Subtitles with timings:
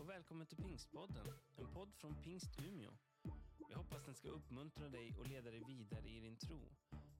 [0.00, 1.26] och välkommen till Pingstpodden,
[1.56, 2.90] en podd från Pingst Umeå.
[3.70, 6.60] Jag hoppas den ska uppmuntra dig och leda dig vidare i din tro.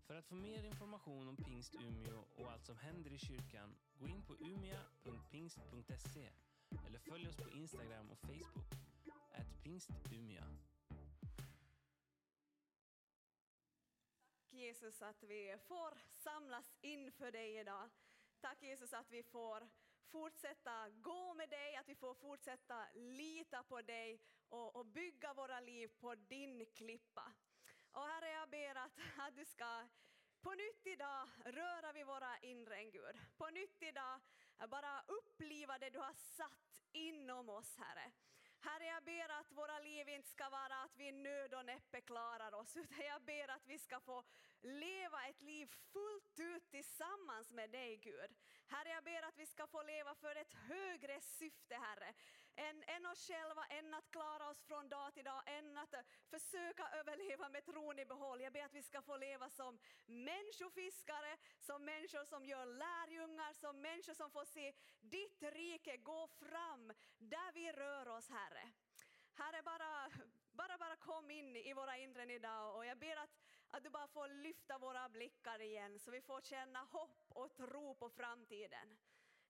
[0.07, 4.09] För att få mer information om Pingst Umeå och allt som händer i kyrkan, gå
[4.09, 6.31] in på umia.pingst.se
[6.87, 8.73] eller följ oss på Instagram och Facebook,
[9.31, 10.45] at pingstumia.
[14.51, 17.91] Tack Jesus att vi får samlas inför dig idag.
[18.41, 19.69] Tack Jesus att vi får
[20.07, 25.61] fortsätta gå med dig, att vi får fortsätta lita på dig och, och bygga våra
[25.61, 27.33] liv på din klippa.
[27.93, 29.89] Och Herre, jag ber att, att du ska
[30.41, 33.21] på nytt idag röra vid våra inre Gud.
[33.37, 34.21] På nytt idag
[34.69, 38.13] bara uppliva det du har satt inom oss, Herre.
[38.67, 42.55] Herre, jag ber att våra liv inte ska vara att vi nöd och näppe klarar
[42.55, 44.25] oss, utan jag ber att vi ska få
[44.63, 48.31] leva ett liv fullt ut tillsammans med dig, Gud.
[48.67, 52.15] Herre, jag ber att vi ska få leva för ett högre syfte, Herre,
[52.57, 55.95] än, än oss själva, än att klara oss från dag till dag, än att
[56.31, 58.41] försöka överleva med tron i behåll.
[58.41, 63.81] Jag ber att vi ska få leva som människofiskare, som människor som gör lärjungar, som
[63.81, 68.73] människor som får se ditt rike gå fram där vi rör oss, Herre.
[69.35, 69.63] Herre.
[69.63, 70.11] Bara,
[70.53, 73.31] bara, bara kom in i våra inren idag och jag ber att,
[73.71, 77.95] att du bara får lyfta våra blickar igen så vi får känna hopp och tro
[77.95, 78.97] på framtiden.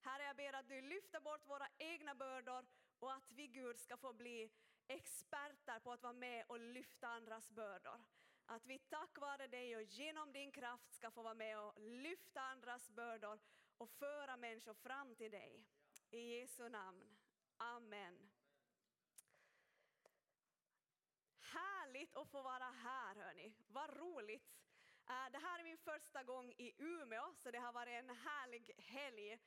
[0.01, 2.65] Herre, jag ber att du lyfter bort våra egna bördor
[3.07, 4.51] och att vi Gud ska få bli
[4.89, 8.01] experter på att vara med och lyfta andras bördor.
[8.47, 12.41] Att vi tack vare dig och genom din kraft ska få vara med och lyfta
[12.41, 13.39] andras bördor
[13.79, 15.67] och föra människor fram till dig.
[16.11, 17.17] I Jesu namn.
[17.57, 18.31] Amen.
[21.41, 24.57] Härligt att få vara här hörni, vad roligt.
[25.09, 28.71] Eh, det här är min första gång i Umeå så det har varit en härlig
[28.79, 29.39] helg.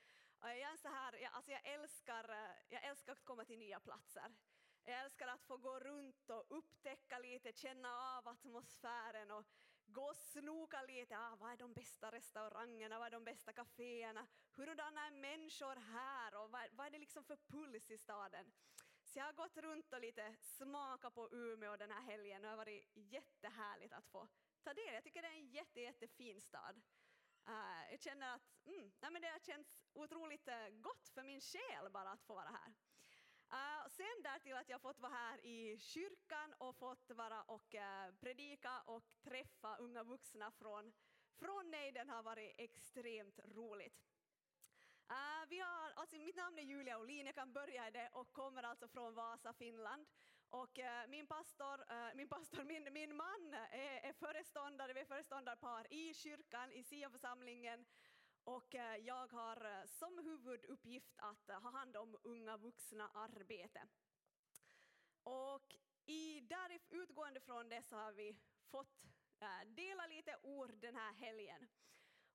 [0.42, 4.36] Jag, är så här, alltså jag, älskar, eh, jag älskar att komma till nya platser.
[4.84, 9.46] Jag älskar att få gå runt och upptäcka lite, känna av atmosfären och
[9.86, 11.18] gå och snoka lite.
[11.18, 14.28] Ah, vad är de bästa restaurangerna, vad är de bästa kaféerna?
[14.52, 18.52] Hurdana är människor här och vad, vad är det liksom för puls i staden?
[19.04, 22.50] Så jag har gått runt och lite smakat på Umeå den här helgen och det
[22.50, 24.28] har varit jättehärligt att få
[24.64, 24.94] ta del.
[24.94, 26.82] Jag tycker det är en jätte, jättefin stad.
[27.50, 31.42] Uh, jag känner att mm, nej men det har känts otroligt eh, gott för min
[31.42, 32.74] själ bara att få vara här.
[33.54, 38.16] Uh, sen därtill att jag fått vara här i kyrkan och fått vara och uh,
[38.20, 40.94] predika och träffa unga vuxna från,
[41.40, 44.10] från nejden har varit extremt roligt.
[45.12, 48.32] Uh, vi har, alltså mitt namn är Julia Olin, jag kan börja i det och
[48.32, 50.08] kommer alltså från Vasa, Finland.
[50.50, 55.06] Och eh, min pastor, eh, min, pastor min, min man är, är föreståndare, vi är
[55.06, 57.86] föreståndarpar i kyrkan, i Sion-församlingen.
[58.44, 63.88] Och eh, jag har som huvuduppgift att ha hand om unga vuxna arbete.
[65.24, 68.36] Och i, där utgående från det så har vi
[68.72, 69.06] fått
[69.66, 71.68] dela lite ord den här helgen.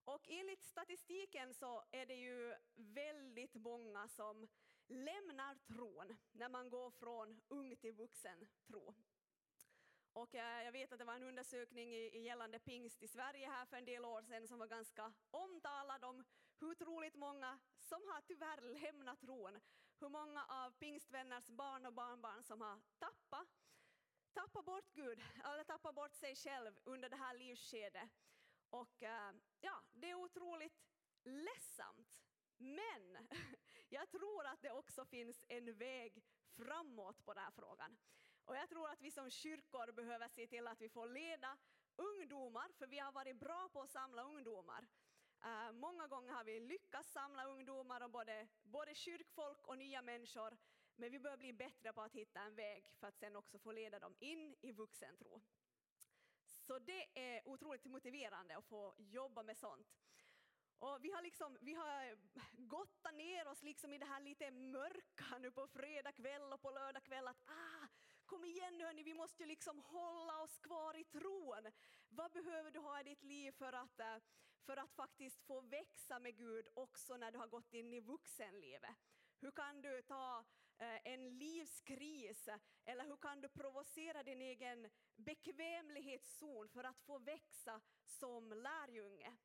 [0.05, 4.49] Och enligt statistiken så är det ju väldigt många som
[4.89, 8.95] lämnar tron när man går från ung till vuxen tro.
[10.13, 13.77] Och eh, jag vet att det var en undersökning gällande pingst i Sverige här för
[13.77, 16.25] en del år sedan som var ganska omtalad om
[16.61, 19.61] hur otroligt många som har tyvärr lämnat tron.
[20.01, 23.49] Hur många av pingstvänners barn och barnbarn som har tappat,
[24.33, 28.11] tappat bort Gud, eller tappat bort sig själv under det här livsskedet.
[28.71, 30.85] Och eh, ja, det är otroligt
[31.25, 32.09] ledsamt.
[32.59, 33.29] Men
[33.89, 36.23] jag tror att det också finns en väg
[36.57, 37.97] framåt på den här frågan.
[38.45, 41.59] Och jag tror att vi som kyrkor behöver se till att vi får leda
[41.97, 44.87] ungdomar, för vi har varit bra på att samla ungdomar.
[45.45, 50.57] Uh, många gånger har vi lyckats samla ungdomar och både, både kyrkfolk och nya människor,
[50.97, 53.73] men vi bör bli bättre på att hitta en väg för att sen också få
[53.73, 55.41] leda dem in i vuxentro.
[56.67, 59.95] Så det är otroligt motiverande att få jobba med sånt.
[60.79, 62.17] Och vi har, liksom, vi har
[62.57, 66.71] gottat ner oss liksom i det här lite mörka nu på fredag kväll och på
[66.71, 67.87] lördag kväll att ah,
[68.27, 71.73] kom igen nu hörni, vi måste liksom hålla oss kvar i tron.
[72.09, 74.17] Vad behöver du ha i ditt liv för att, eh,
[74.67, 78.91] för att faktiskt få växa med Gud också när du har gått in i vuxenlivet?
[79.41, 80.45] Hur kan du ta
[80.79, 82.49] eh, en livskris
[82.85, 89.37] eller hur kan du provocera din egen bekvämlighetszon för att få växa som lärjunge?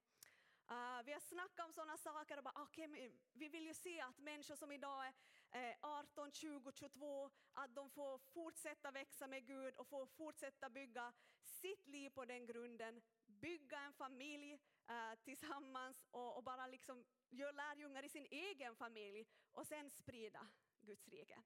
[0.71, 2.87] Uh, vi har snackat om sådana saker och bara, okay,
[3.33, 5.13] vi vill ju se att människor som idag
[5.51, 11.13] är 18, 20, 22, att de får fortsätta växa med Gud och får fortsätta bygga
[11.43, 17.51] sitt liv på den grunden, bygga en familj uh, tillsammans och, och bara liksom göra
[17.51, 20.47] lärjungar i sin egen familj och sen sprida
[20.81, 21.41] Guds rike.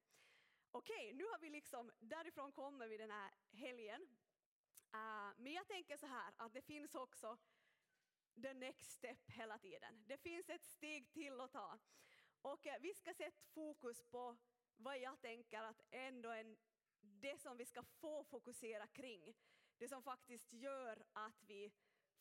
[0.72, 4.02] okej, nu har vi liksom, därifrån kommer vi den här helgen.
[4.96, 7.38] Uh, men jag tänker så här att det finns också
[8.42, 10.04] the next step hela tiden.
[10.08, 11.80] Det finns ett steg till att ta.
[12.42, 14.38] Och eh, vi ska sätta fokus på
[14.78, 16.58] vad jag tänker att ändå en,
[17.00, 19.34] det som vi ska få fokusera kring.
[19.78, 21.72] Det som faktiskt gör att vi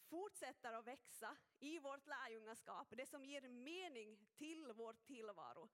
[0.08, 5.68] fortsätter att växa i vårt lärjungaskap, det som ger mening till vår tillvaro.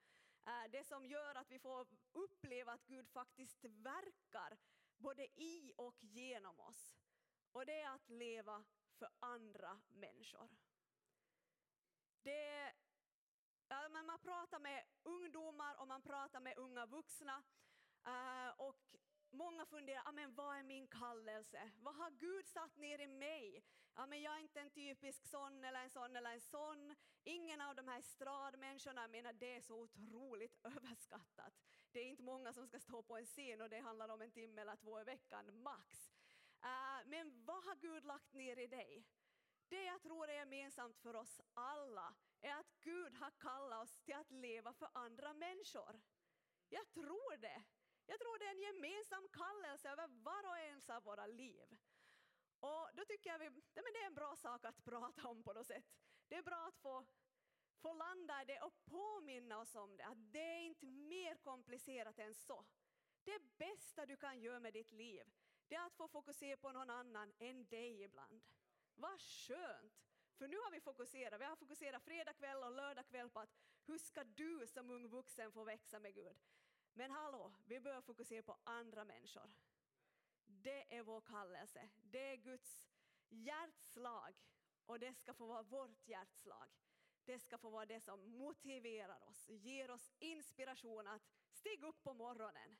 [0.46, 4.58] Eh, det som gör att vi får uppleva att Gud faktiskt verkar
[4.96, 6.94] både i och genom oss.
[7.52, 8.64] Och det är att leva
[8.98, 10.48] för andra människor.
[12.22, 12.72] Det,
[13.68, 17.42] ja, man pratar med ungdomar och man pratar med unga vuxna
[18.04, 18.98] eh, och
[19.30, 21.70] Många funderar, ja, men vad är min kallelse?
[21.80, 23.64] Vad har Gud satt ner i mig?
[23.94, 26.94] Ja, men jag är inte en typisk sån eller en sån eller en sån.
[27.24, 31.54] Ingen av de här estradmänniskorna, menar det är så otroligt överskattat.
[31.92, 34.30] Det är inte många som ska stå på en scen och det handlar om en
[34.30, 36.07] timme eller två i veckan, max.
[37.04, 39.04] Men vad har Gud lagt ner i dig?
[39.68, 44.14] Det jag tror är gemensamt för oss alla är att Gud har kallat oss till
[44.14, 46.00] att leva för andra människor.
[46.68, 47.62] Jag tror det.
[48.06, 51.78] Jag tror det är en gemensam kallelse över var och en av våra liv.
[52.60, 55.66] Och då tycker jag vi, det är en bra sak att prata om på något
[55.66, 55.84] sätt.
[56.28, 57.04] Det är bra att få,
[57.82, 62.18] få landa i det och påminna oss om det, att det är inte mer komplicerat
[62.18, 62.64] än så.
[63.24, 65.32] Det bästa du kan göra med ditt liv,
[65.68, 68.42] det är att få fokusera på någon annan än dig ibland.
[68.94, 69.92] Vad skönt!
[70.38, 73.54] För nu har vi fokuserat, vi har fokuserat fredag kväll och lördag kväll på att
[73.86, 76.38] hur ska du som ung vuxen få växa med Gud?
[76.92, 79.50] Men hallå, vi bör fokusera på andra människor.
[80.46, 82.88] Det är vår kallelse, det är Guds
[83.28, 84.34] hjärtslag
[84.86, 86.68] och det ska få vara vårt hjärtslag.
[87.24, 92.14] Det ska få vara det som motiverar oss, ger oss inspiration att stiga upp på
[92.14, 92.76] morgonen.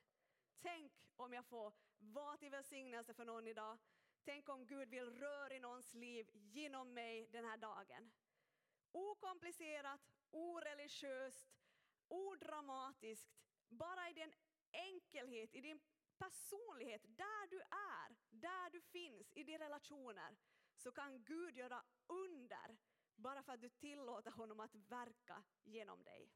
[0.59, 3.77] Tänk om jag får vara till välsignelse för någon idag.
[4.23, 8.11] Tänk om Gud vill röra i någons liv genom mig den här dagen.
[8.91, 10.01] Okomplicerat,
[10.31, 11.47] oreligiöst,
[12.07, 13.29] odramatiskt,
[13.69, 14.33] bara i din
[14.71, 15.79] enkelhet, i din
[16.17, 20.37] personlighet, där du är, där du finns, i dina relationer,
[20.75, 22.77] så kan Gud göra under
[23.15, 26.29] bara för att du tillåter honom att verka genom dig.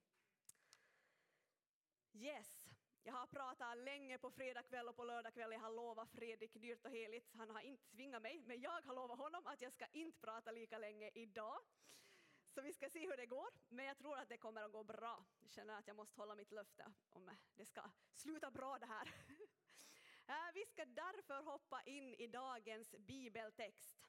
[2.14, 2.68] Yes,
[3.04, 5.52] jag har pratat länge på fredag kväll och på lördag kväll.
[5.52, 8.96] Jag har lovat Fredrik dyrt och heligt, han har inte tvingat mig, men jag har
[8.96, 11.60] lovat honom att jag ska inte prata lika länge idag.
[12.50, 14.84] Så vi ska se hur det går, men jag tror att det kommer att gå
[14.84, 15.26] bra.
[15.40, 19.14] Jag känner att jag måste hålla mitt löfte om det ska sluta bra det här.
[20.28, 24.04] Eh, vi ska därför hoppa in i dagens bibeltext.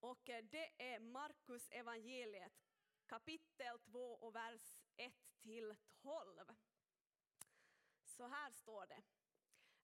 [0.00, 2.52] Och eh, det är Markus evangeliet
[3.06, 5.12] kapitel 2 och vers 1
[5.42, 6.56] till 12.
[8.18, 9.02] Så här står det.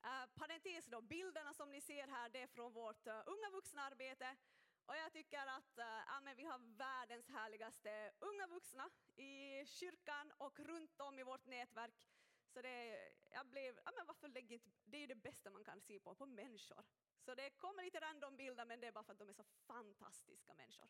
[0.09, 4.37] Uh, parentes då, bilderna som ni ser här det är från vårt uh, unga vuxenarbete
[4.87, 10.33] och jag tycker att eh, ja, men vi har världens härligaste unga vuxna i kyrkan
[10.39, 12.09] och runt om i vårt nätverk.
[12.49, 12.99] Så det,
[13.31, 16.01] jag blev, ja, men varför lägger inte, det är ju det bästa man kan se
[16.01, 16.85] på, på människor.
[17.21, 19.45] Så det kommer lite random bilder men det är bara för att de är så
[19.45, 20.89] fantastiska människor.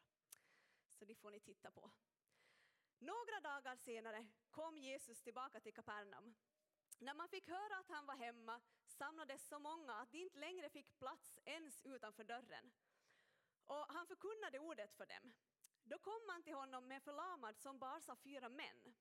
[0.89, 1.91] Så det får ni titta på.
[2.99, 6.35] Några dagar senare kom Jesus tillbaka till Kapernaum.
[6.99, 10.71] När man fick höra att han var hemma samlades så många att de inte längre
[10.71, 12.73] fick plats ens utanför dörren.
[13.67, 15.33] Och han förkunnade ordet för dem.
[15.85, 18.95] Då kom man till honom med förlamad som bars av fyra män.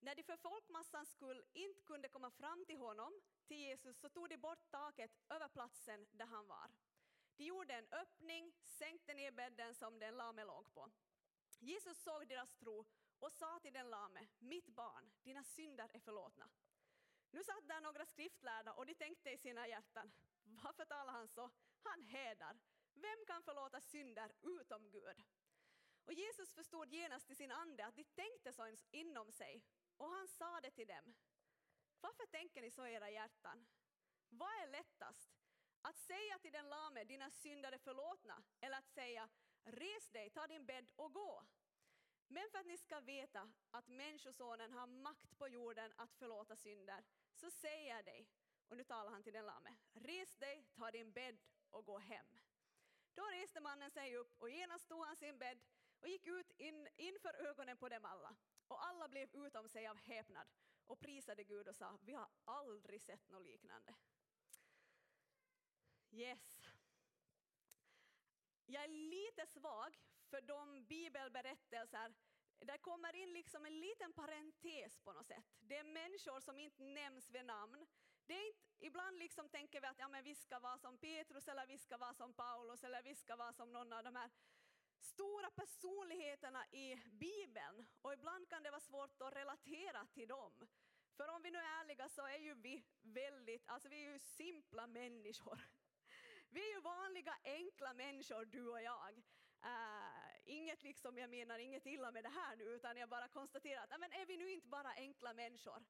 [0.00, 3.12] När de för folkmassans skull inte kunde komma fram till honom,
[3.46, 6.70] till Jesus, så tog de bort taket över platsen där han var.
[7.36, 10.90] De gjorde en öppning, sänkte ner bädden som den lame låg på.
[11.58, 12.84] Jesus såg deras tro
[13.18, 16.48] och sa till den lame, mitt barn, dina synder är förlåtna.
[17.30, 20.12] Nu satt där några skriftlärda och de tänkte i sina hjärtan,
[20.44, 21.50] varför talar han så?
[21.82, 22.60] Han hädar.
[22.94, 25.22] Vem kan förlåta synder utom Gud?
[26.04, 29.62] Och Jesus förstod genast i sin ande att de tänkte så inom sig
[29.96, 31.14] och han sa det till dem.
[32.00, 33.66] Varför tänker ni så i era hjärtan?
[34.28, 35.30] Vad är lättast?
[35.82, 39.28] Att säga till den lame, dina synder är förlåtna, eller att säga,
[39.64, 41.44] res dig, ta din bädd och gå.
[42.28, 47.04] Men för att ni ska veta att Människosonen har makt på jorden att förlåta synder,
[47.40, 48.28] så säger jag dig,
[48.68, 51.38] och nu talar han till den lame, res dig, ta din bädd
[51.70, 52.26] och gå hem.
[53.14, 55.60] Då reste mannen sig upp och genast tog han sin bädd
[56.00, 58.36] och gick ut in, inför ögonen på dem alla.
[58.68, 60.48] Och alla blev utom sig av häpnad
[60.86, 63.94] och prisade Gud och sa, vi har aldrig sett något liknande.
[66.10, 66.60] Yes.
[68.66, 72.14] Jag är lite svag för de bibelberättelser
[72.66, 75.44] det kommer in liksom en liten parentes på något sätt.
[75.60, 77.86] Det är människor som inte nämns vid namn.
[78.26, 81.48] Det är inte, ibland liksom tänker vi att ja, men vi ska vara som Petrus
[81.48, 84.30] eller vi ska vara som Paulus eller vi ska vara som någon av de här
[85.00, 87.86] stora personligheterna i Bibeln.
[88.02, 90.68] Och ibland kan det vara svårt att relatera till dem.
[91.16, 94.18] För om vi nu är ärliga så är ju vi väldigt, alltså vi är ju
[94.18, 95.60] simpla människor.
[96.50, 99.22] Vi är ju vanliga enkla människor du och jag.
[99.62, 100.09] Eh,
[100.44, 104.00] Inget liksom, jag menar inget illa med det här nu utan jag bara konstaterar att
[104.00, 105.84] men är vi nu inte bara enkla människor?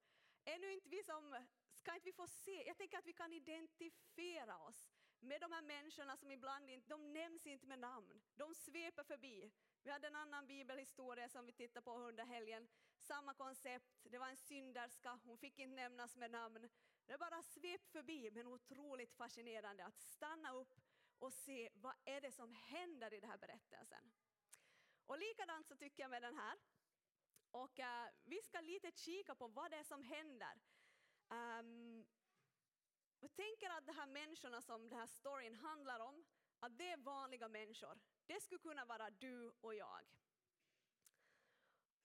[0.45, 3.33] Är nu inte vi som, ska inte vi få se, jag tänker att vi kan
[3.33, 4.88] identifiera oss
[5.21, 9.50] med de här människorna som ibland inte, de nämns inte med namn, de sveper förbi.
[9.83, 14.28] Vi hade en annan bibelhistoria som vi tittade på under helgen, samma koncept, det var
[14.28, 16.69] en synderska, hon fick inte nämnas med namn.
[17.07, 20.75] Det bara svep förbi men otroligt fascinerande att stanna upp
[21.19, 24.12] och se vad är det som händer i den här berättelsen.
[25.11, 26.59] Och likadant så tycker jag med den här.
[27.50, 30.61] Och uh, vi ska lite kika på vad det är som händer.
[31.31, 32.07] Ehm, um,
[33.21, 36.25] jag tänker att de här människorna som den här storyn handlar om,
[36.61, 38.00] att det är vanliga människor.
[38.26, 40.07] Det skulle kunna vara du och jag.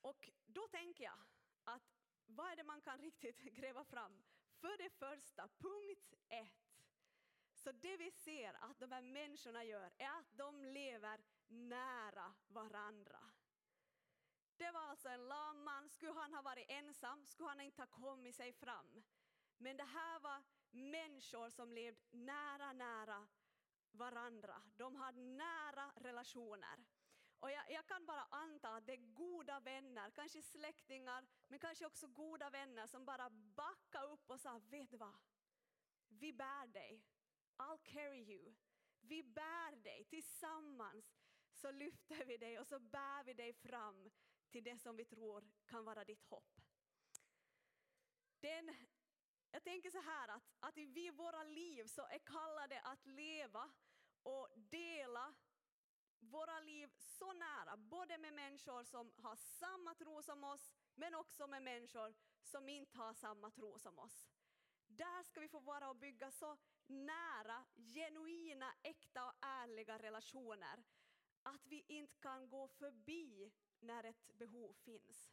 [0.01, 1.19] Och då tänker jag
[1.63, 4.24] att vad är det man kan riktigt gräva fram?
[4.62, 6.64] För det första, punkt ett.
[7.65, 13.19] Så det vi ser att de här människorna gör är att de lever nära varandra.
[14.57, 17.88] Det var alltså en lam man, skulle han ha varit ensam skulle han inte ha
[17.88, 19.03] kommit sig fram.
[19.57, 23.27] Men det här var människor som levde nära, nära
[23.91, 24.62] varandra.
[24.75, 26.86] De hade nära relationer.
[27.39, 31.86] Och jag, jag, kan bara anta att det är goda vänner, kanske släktingar, men kanske
[31.86, 35.15] också goda vänner som bara backade upp och sa, vet du vad?
[36.10, 37.03] Vi bär dig.
[37.57, 38.53] I'll carry you.
[39.01, 41.05] Vi bär dig tillsammans.
[41.53, 44.12] Så lyfter vi dig och så bär vi dig fram
[44.50, 46.62] till det som vi tror kan vara ditt hopp.
[48.39, 48.75] Den,
[49.51, 53.71] jag tänker så här att, att vi i våra liv så är kallade att leva
[54.24, 55.33] och dela
[56.19, 61.47] våra liv så nära, både med människor som har samma tro som oss, men också
[61.47, 64.27] med människor som inte har samma tro som oss.
[64.97, 70.83] Där ska vi få vara och bygga så nära, genuina, äkta och ärliga relationer
[71.43, 75.31] att vi inte kan gå förbi när ett behov finns.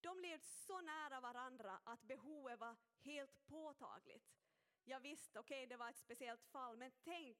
[0.00, 4.36] De levde så nära varandra att behovet var helt påtagligt.
[4.84, 7.38] Jag visste, okej okay, det var ett speciellt fall, men tänk,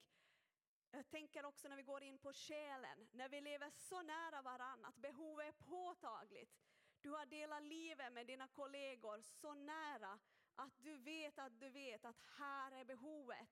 [0.91, 4.87] jag tänker också när vi går in på själen, när vi lever så nära varandra
[4.87, 6.57] att behovet är påtagligt.
[7.01, 10.19] Du har delat livet med dina kollegor så nära
[10.57, 13.49] att du vet att du vet att här är behovet.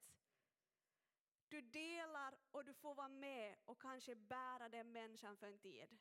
[1.48, 5.98] Du delar och du får vara med och kanske bära den människan för en tid.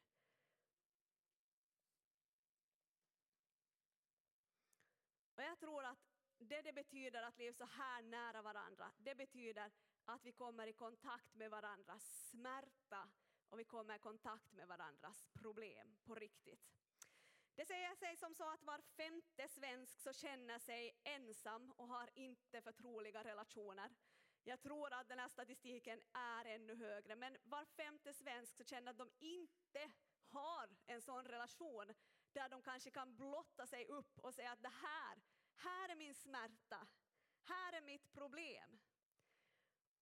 [5.34, 5.98] Och jag tror att
[6.38, 9.70] det det betyder att leva så här nära varandra, det betyder
[10.04, 13.08] att vi kommer i kontakt med varandras smärta
[13.48, 16.83] och vi kommer i kontakt med varandras problem på riktigt.
[17.56, 22.10] Det säger sig som så att var femte svensk så känner sig ensam och har
[22.14, 23.94] inte förtroliga relationer.
[24.44, 28.90] Jag tror att den här statistiken är ännu högre, men var femte svensk så känner
[28.90, 29.92] att de inte
[30.28, 31.94] har en sån relation
[32.32, 35.22] där de kanske kan blotta sig upp och säga att det här,
[35.54, 36.86] här är min smärta,
[37.42, 38.80] här är mitt problem.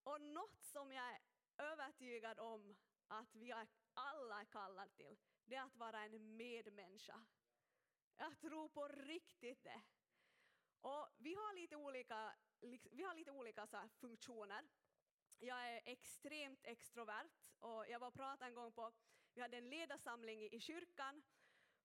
[0.02, 1.20] Och något som jag är
[1.58, 2.76] övertygad om
[3.08, 3.52] att vi
[3.94, 7.24] alla är kallade till, det är att vara en medmänniska.
[8.22, 9.82] Jag tror på riktigt det.
[10.80, 12.34] Och vi har lite olika,
[12.90, 14.68] vi har lite olika så funktioner.
[15.38, 18.92] Jag är extremt extrovert och jag var och pratade en gång på,
[19.34, 21.22] vi hade en ledarsamling i, kyrkan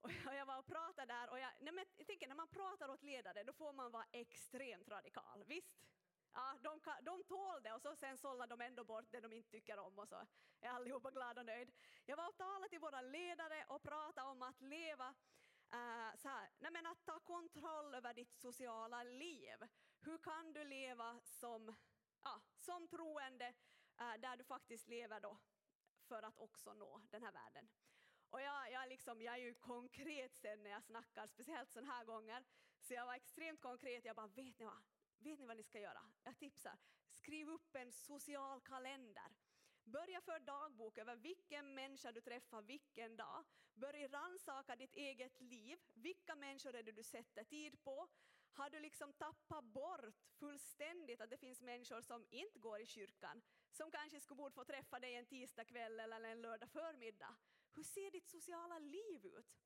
[0.01, 2.89] och jag var och pratade där och jag, nej men jag tänker när man pratar
[2.89, 5.77] åt ledare då får man vara extremt radikal, visst?
[6.33, 9.49] Ja, de, de tål det och så sen sållar de ändå bort det de inte
[9.49, 10.27] tycker om och så
[10.59, 11.71] är allihopa glada och nöjda.
[12.05, 15.15] Jag var och talade till våra ledare och pratade om att leva
[15.73, 19.57] Uh, så här, nej men att ta kontroll över ditt sociala liv.
[19.99, 21.75] Hur kan du leva som,
[22.23, 23.53] ja, som troende
[24.01, 25.37] uh, där du faktiskt lever då
[26.07, 27.69] för att också nå den här världen.
[28.29, 32.05] Och jag, jag, liksom, jag är ju konkret sen när jag snackar, speciellt sådana här
[32.05, 32.45] gånger.
[32.79, 34.83] Så jag var extremt konkret, jag bara, vet ni vad?
[35.17, 36.01] Vet ni vad ni ska göra?
[36.23, 36.77] Jag tipsar,
[37.11, 39.35] skriv upp en social kalender.
[39.87, 43.45] Börja för dagbok över vilken människa du träffar vilken dag.
[43.73, 45.79] Börja rannsaka ditt eget liv.
[45.93, 48.07] Vilka människor är det du sätter tid på?
[48.51, 53.41] Har du liksom tappat bort fullständigt att det finns människor som inte går i kyrkan,
[53.71, 57.35] som kanske skulle borde få träffa dig en tisdagkväll eller en lördag förmiddag?
[57.77, 59.57] hur ser ditt sociala liv ut?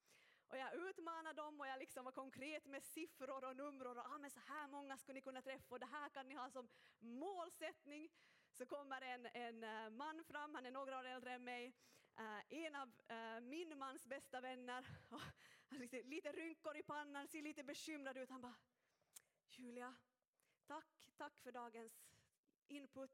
[0.47, 4.17] Och jag utmanade dem och jag liksom var konkret med siffror och nummer och ah,
[4.17, 6.67] men så här många skulle ni kunna träffa och det här kan ni ha som
[6.99, 8.09] målsättning.
[8.61, 11.73] Så kommer en, en eh, man fram, han är några år äldre än mig,
[12.17, 14.87] eh, en av eh, min mans bästa vänner,
[15.69, 18.29] lite, lite rynkor i pannan, ser lite bekymrad ut.
[18.29, 18.55] Han bara,
[19.49, 19.95] Julia,
[20.67, 22.03] tack, tack för dagens
[22.67, 23.11] input.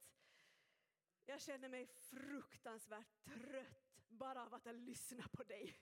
[1.25, 5.75] Jag känner mig fruktansvärt trött bara av att lyssna på dig.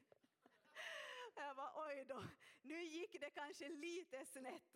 [1.36, 2.24] Jag bara, oj då,
[2.62, 4.76] nu gick det kanske lite snett.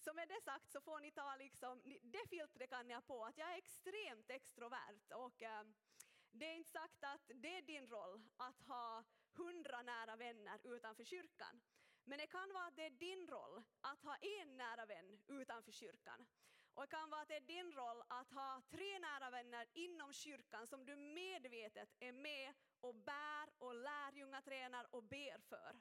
[0.00, 3.24] Så med det sagt så får ni ta liksom, det filtret kan ni ha på,
[3.24, 5.64] att jag är extremt extrovert och eh,
[6.32, 9.04] det är inte sagt att det är din roll att ha
[9.36, 11.60] hundra nära vänner utanför kyrkan.
[12.04, 15.72] Men det kan vara att det är din roll att ha en nära vän utanför
[15.72, 16.26] kyrkan.
[16.74, 20.12] Och det kan vara att det är din roll att ha tre nära vänner inom
[20.12, 25.80] kyrkan som du medvetet är med och bär och lärjungatränar och ber för.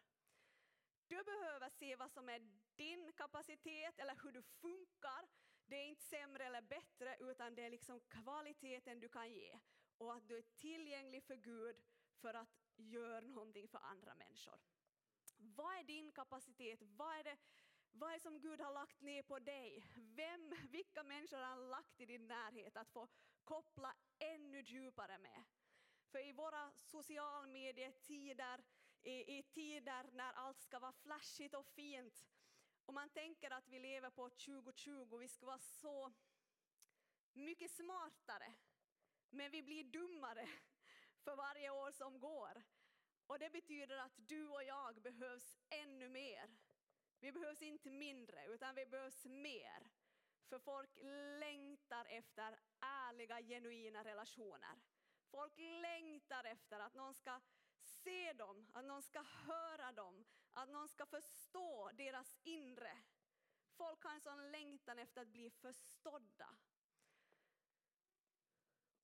[1.10, 2.40] Du behöver se vad som är
[2.76, 5.28] din kapacitet eller hur du funkar.
[5.66, 9.60] Det är inte sämre eller bättre utan det är liksom kvaliteten du kan ge
[9.98, 11.76] och att du är tillgänglig för Gud
[12.22, 14.60] för att göra någonting för andra människor.
[15.38, 16.80] Vad är din kapacitet?
[16.82, 17.38] Vad är det,
[17.92, 19.84] vad är det som Gud har lagt ner på dig?
[19.96, 23.08] Vem, vilka människor har han lagt i din närhet att få
[23.44, 25.44] koppla ännu djupare med?
[26.12, 28.64] För i våra socialmedietider,
[29.02, 32.28] i, i tider när allt ska vara flashigt och fint,
[32.86, 36.14] och man tänker att vi lever på 2020, vi ska vara så
[37.34, 38.54] mycket smartare,
[39.30, 40.50] men vi blir dummare
[41.24, 42.64] för varje år som går.
[43.28, 46.58] Och det betyder att du och jag behövs ännu mer.
[47.20, 49.90] Vi behövs inte mindre, utan vi behövs mer.
[50.50, 50.98] För folk
[51.40, 54.80] längtar efter ärliga, genuina relationer.
[55.32, 57.42] Folk längtar efter att någon ska
[58.04, 62.98] se dem, att någon ska höra dem, att någon ska förstå deras inre.
[63.68, 66.58] Folk har en sån längtan efter att bli förstådda.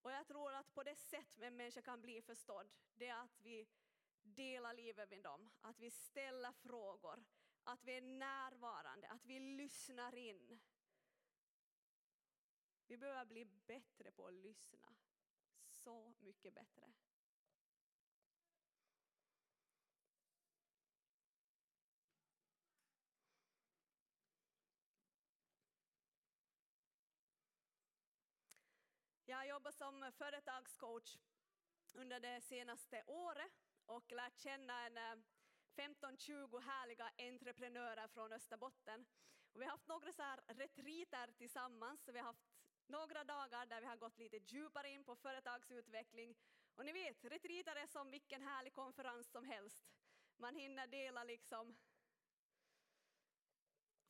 [0.02, 3.42] Och jag tror att på det sätt en människa kan bli förstådd, det är att
[3.42, 3.68] vi
[4.22, 7.26] delar livet med dem, att vi ställer frågor,
[7.64, 10.60] att vi är närvarande, att vi lyssnar in.
[12.88, 14.96] Vi behöver bli bättre på att lyssna,
[15.68, 16.94] så mycket bättre.
[29.56, 31.18] Jobbat som företagscoach
[31.94, 33.52] under det senaste året
[33.86, 35.16] och lärt känna en eh,
[35.76, 39.06] 15-20 härliga entreprenörer från Österbotten.
[39.54, 42.08] Och vi har haft några så här retriter tillsammans.
[42.08, 42.48] Vi har haft
[42.88, 46.36] några dagar där vi har gått lite djupare in på företagsutveckling.
[46.76, 49.86] Och ni vet, retriter är som vilken härlig konferens som helst.
[50.38, 51.76] Man hinner dela liksom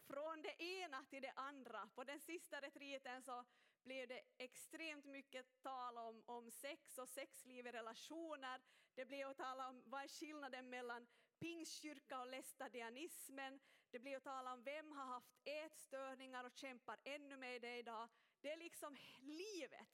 [0.07, 1.89] från det ena till det andra.
[1.95, 3.45] På den sista retriten så
[3.85, 8.61] blev det extremt mycket tal om, om sex och sexliv i relationer.
[8.95, 11.07] Det blev att tala om vad är skillnaden mellan
[11.39, 13.59] pingstkyrka och lästadianismen.
[13.91, 18.09] Det blev att tala om vem har haft ätstörningar och kämpar ännu med det idag.
[18.41, 19.87] Det är liksom livet.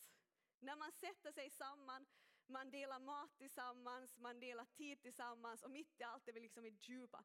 [0.59, 2.05] När man sätter sig samman,
[2.47, 6.65] man delar mat tillsammans, man delar tid tillsammans och mitt i allt är vi liksom
[6.65, 7.23] i djupa.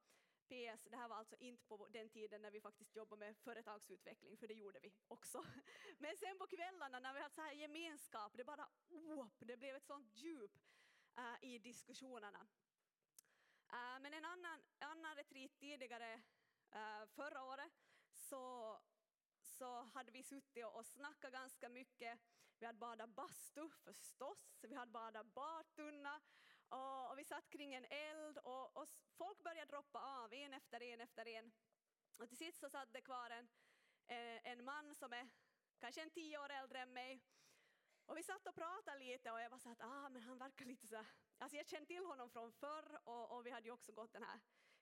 [0.49, 4.37] PS, det här var alltså inte på den tiden när vi faktiskt jobbade med företagsutveckling,
[4.37, 5.45] för det gjorde vi också.
[5.99, 9.77] Men sen på kvällarna när vi hade så här gemenskap, det bara oh, det blev
[9.77, 10.59] ett sånt djup
[11.19, 12.47] uh, i diskussionerna.
[13.73, 16.23] Uh, men en annan, annan retreat tidigare,
[16.75, 17.73] uh, förra året,
[18.13, 18.77] så,
[19.41, 22.19] så hade vi suttit och snackat ganska mycket.
[22.59, 26.21] Vi hade badat bastu förstås, vi hade badat badtunna
[26.69, 30.83] och, och, vi satt kring en eld och, och, folk började droppa av en efter
[30.83, 31.53] en efter en.
[32.19, 33.49] Och till sist så satt det kvar en,
[34.07, 35.29] eh, en man som är
[35.79, 37.23] kanske en tio år äldre än mig.
[38.07, 40.65] Och vi satt och pratade lite och jag var så att ah, men han verkar
[40.65, 41.05] lite så
[41.39, 44.23] Alltså jag kände till honom från förr och, och vi hade ju också gått den
[44.23, 44.41] här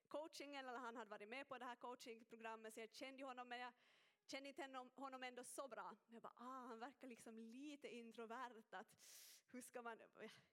[0.08, 3.48] coachingen, eller han hade varit med på det här coachingprogrammet så jag kände ju honom
[3.48, 3.72] men jag
[4.26, 5.96] kände inte honom ändå så bra.
[6.08, 8.62] Jag bara, ah, han verkar liksom lite introvert.
[8.70, 8.94] Att,
[9.54, 9.98] hur ska man,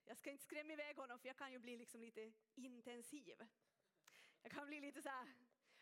[0.06, 3.48] jag ska inte skrämma iväg honom för jag kan ju bli liksom lite intensiv.
[4.42, 5.36] Jag kan bli lite så här,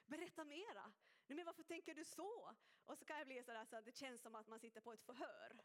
[0.06, 0.92] berätta mera.
[1.28, 2.56] Nej, men varför tänker du så?
[2.86, 4.82] Och så kan jag bli så där så att det känns som att man sitter
[4.82, 5.60] på ett förhör.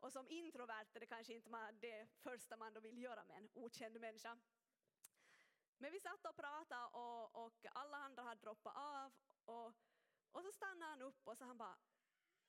[0.00, 3.50] Och som introvert är det kanske inte det första man då vill göra med en
[3.54, 4.38] okänd människa.
[5.78, 9.12] Men vi satt och pratade och, och alla andra hade droppat av
[9.44, 9.72] och,
[10.32, 11.78] och så stannade han upp och så han bara,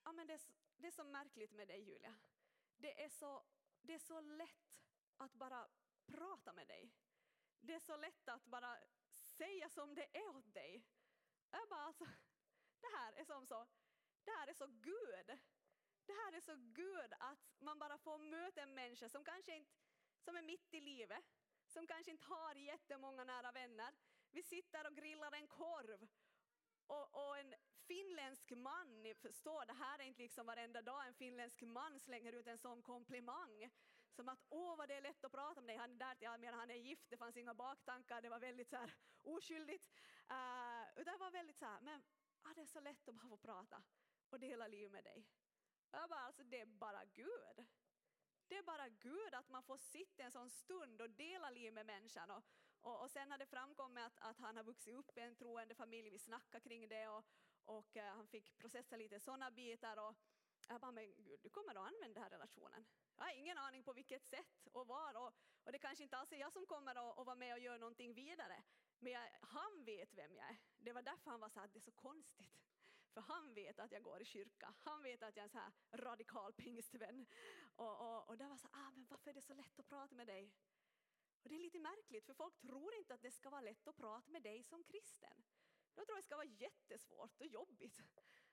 [0.03, 0.39] ja men det
[0.77, 2.15] det är så märkligt med dig Julia.
[2.77, 3.43] Det är så
[3.81, 4.85] det är så lätt
[5.17, 5.67] att bara
[6.05, 6.91] prata med dig.
[7.61, 8.77] det är så lätt att bara
[9.11, 10.83] säga som det är åt dig.
[11.51, 12.05] Jag bara alltså,
[12.79, 13.67] det här är som så,
[14.23, 15.39] det här är så Gud.
[16.05, 19.71] Det här är så Gud att man bara får möta en människa som kanske inte,
[20.19, 21.25] som är mitt i livet,
[21.65, 23.95] som kanske inte har jättemånga nära vänner.
[24.31, 26.07] Vi sitter och grillar en korv
[26.89, 27.56] och, och, en
[27.88, 32.34] finländsk man, ni förstår, det här är inte liksom varenda dag en finländsk man slänger
[32.34, 33.69] ut en sån komplimang.
[34.12, 36.25] Som att åh vad det är lätt att prata med dig, han är där till,
[36.25, 39.88] jag menar han är gift, det fanns inga baktankar, det var väldigt så här oskyldigt.
[40.32, 42.04] Uh, det var väldigt så här, men
[42.41, 43.84] ah, det är så lätt att bara få prata
[44.30, 45.25] och dela liv med dig.
[45.91, 47.67] Jag bara, alltså det är bara Gud.
[48.47, 51.86] Det är bara Gud att man får sitta en sån stund och dela liv med
[51.86, 52.32] människan.
[52.32, 52.43] Och,
[52.81, 55.75] och, och sen har det framkommit att, att han har vuxit upp i en troende
[55.75, 57.25] familj, vi snackade kring det och,
[57.65, 59.97] och uh, han fick processa lite sådana bitar.
[59.97, 60.15] Och
[60.67, 62.85] jag bara, men Gud, du kommer att använda den här relationen.
[63.15, 66.31] Jag har ingen aning på vilket sätt och var och, och det kanske inte alls
[66.31, 68.63] är jag som kommer att, att vara med och göra någonting vidare.
[68.99, 70.57] Men jag, han vet vem jag är.
[70.77, 72.69] Det var därför han var så här, det är så konstigt.
[73.13, 75.57] För han vet att jag går i kyrka, han vet att jag är en så
[75.57, 77.25] här radikal pingstvän.
[77.75, 79.87] Och, och, och där var så här, ah, men varför är det så lätt att
[79.87, 80.51] prata med dig?
[81.43, 83.97] Och det är lite märkligt för folk tror inte att det ska vara lätt att
[83.97, 85.43] prata med dig som kristen.
[85.95, 88.02] De tror det ska vara jättesvårt och jobbigt.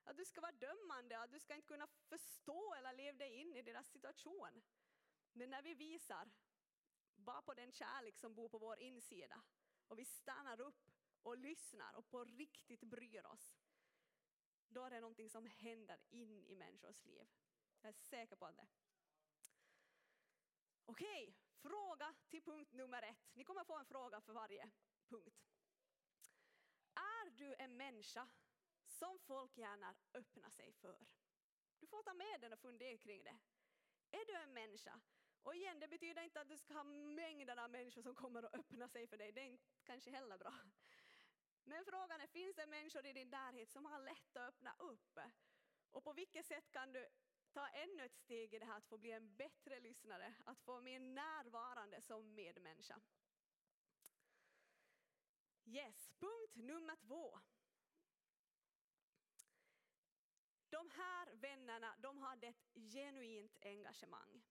[0.04, 3.56] Att du ska vara dömande, att du ska inte kunna förstå eller leva dig in
[3.56, 4.62] i deras situation.
[5.32, 6.30] Men när vi visar
[7.14, 9.42] bara på den kärlek som bor på vår insida
[9.88, 10.90] och vi stannar upp
[11.22, 13.58] och lyssnar och på riktigt bryr oss,
[14.68, 17.28] då är det någonting som händer in i människors liv.
[17.80, 18.66] Jag är säker på det.
[20.84, 23.30] Okej, fråga till punkt nummer ett.
[23.34, 24.70] Ni kommer få en fråga för varje
[25.08, 25.46] punkt.
[26.94, 28.28] Är du en människa
[28.86, 31.06] som folk gärna öppnar sig för?
[31.78, 33.38] Du får ta med den och fundera kring det.
[34.10, 35.00] Är du en människa?
[35.42, 38.54] Och igen, det betyder inte att du ska ha mängder av människor som kommer att
[38.54, 39.32] öppna sig för dig.
[39.32, 40.54] Det är inte kanske heller bra.
[41.64, 45.18] Men frågan är, finns det människor i din närhet som har lätt att öppna upp?
[45.90, 47.08] Och på vilket sätt kan du
[47.56, 50.80] ta ännu ett steg i det här att få bli en bättre lyssnare, att få
[50.80, 53.00] mer närvarande som medmänniska?
[55.64, 57.40] Yes, punkt nummer två.
[60.68, 64.42] De här vännerna, de hade ett genuint engagemang.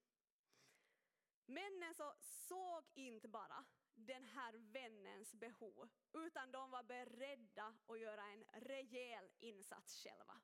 [1.45, 8.25] Männen så såg inte bara den här vännens behov, utan de var beredda att göra
[8.25, 10.41] en rejäl insats själva.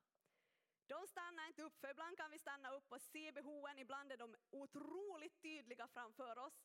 [0.92, 4.16] De stannar inte upp, för ibland kan vi stanna upp och se behoven, ibland är
[4.16, 6.64] de otroligt tydliga framför oss.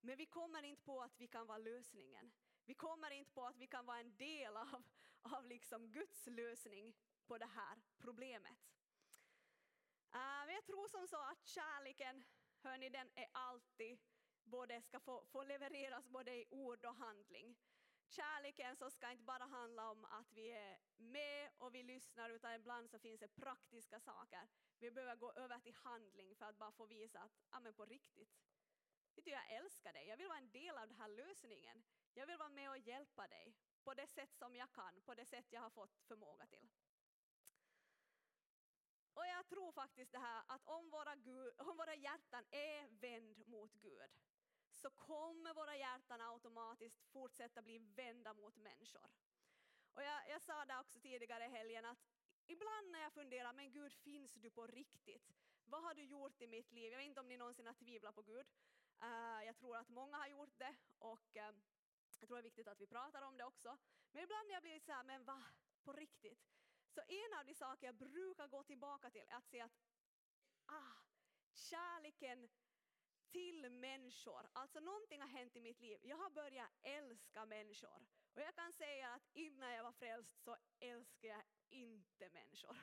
[0.00, 2.32] Men vi kommer inte på att vi kan vara lösningen.
[2.64, 4.82] Vi kommer inte på att vi kan vara en del av,
[5.22, 6.94] av liksom Guds lösning
[7.26, 8.58] på det här problemet.
[10.10, 12.24] Ah, men jag tror som så att kärleken,
[12.62, 13.98] hörni, den är alltid
[14.44, 17.56] både ska få, få levereras både i ord och handling.
[18.08, 22.54] Kärleken så ska inte bara handla om att vi är med och vi lyssnar utan
[22.54, 24.48] ibland så finns det praktiska saker.
[24.78, 27.84] Vi behöver gå över till handling för att bara få visa att, ja men på
[27.84, 28.36] riktigt,
[29.14, 31.84] vet du, jag älskar dig, jag vill vara en del av den här lösningen.
[32.14, 35.26] Jag vill vara med och hjälpa dig på det sätt som jag kan, på det
[35.26, 36.68] sätt jag har fått förmåga till.
[39.14, 43.48] Och jag tror faktiskt det här att om våra, Gud, om våra hjärtan är vänd
[43.48, 44.10] mot Gud
[44.86, 49.10] så kommer våra hjärtan automatiskt fortsätta bli vända mot människor.
[49.94, 51.98] Och jag, jag sa det också tidigare i helgen att
[52.46, 55.32] ibland när jag funderar, men Gud finns du på riktigt?
[55.64, 56.92] Vad har du gjort i mitt liv?
[56.92, 58.46] Jag vet inte om ni någonsin har tvivlat på Gud.
[59.02, 61.42] Uh, jag tror att många har gjort det och uh,
[62.20, 63.78] jag tror det är viktigt att vi pratar om det också.
[64.12, 65.42] Men ibland när jag blir så här, men va,
[65.84, 66.46] på riktigt?
[66.88, 69.78] Så en av de saker jag brukar gå tillbaka till är att se att
[70.66, 70.94] ah,
[71.52, 72.48] kärleken
[73.32, 75.98] till människor, alltså någonting har hänt i mitt liv.
[76.02, 78.06] Jag har börjat älska människor.
[78.34, 82.76] Och jag kan säga att innan jag var frälst så älskade jag inte människor.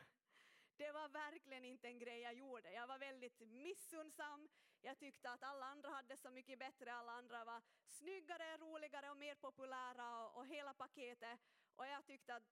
[0.77, 2.71] Det var verkligen inte en grej jag gjorde.
[2.71, 4.49] Jag var väldigt missunnsam.
[4.81, 9.17] Jag tyckte att alla andra hade så mycket bättre, alla andra var snyggare, roligare och
[9.17, 11.39] mer populära och, och hela paketet.
[11.75, 12.43] Och jag tyckte att,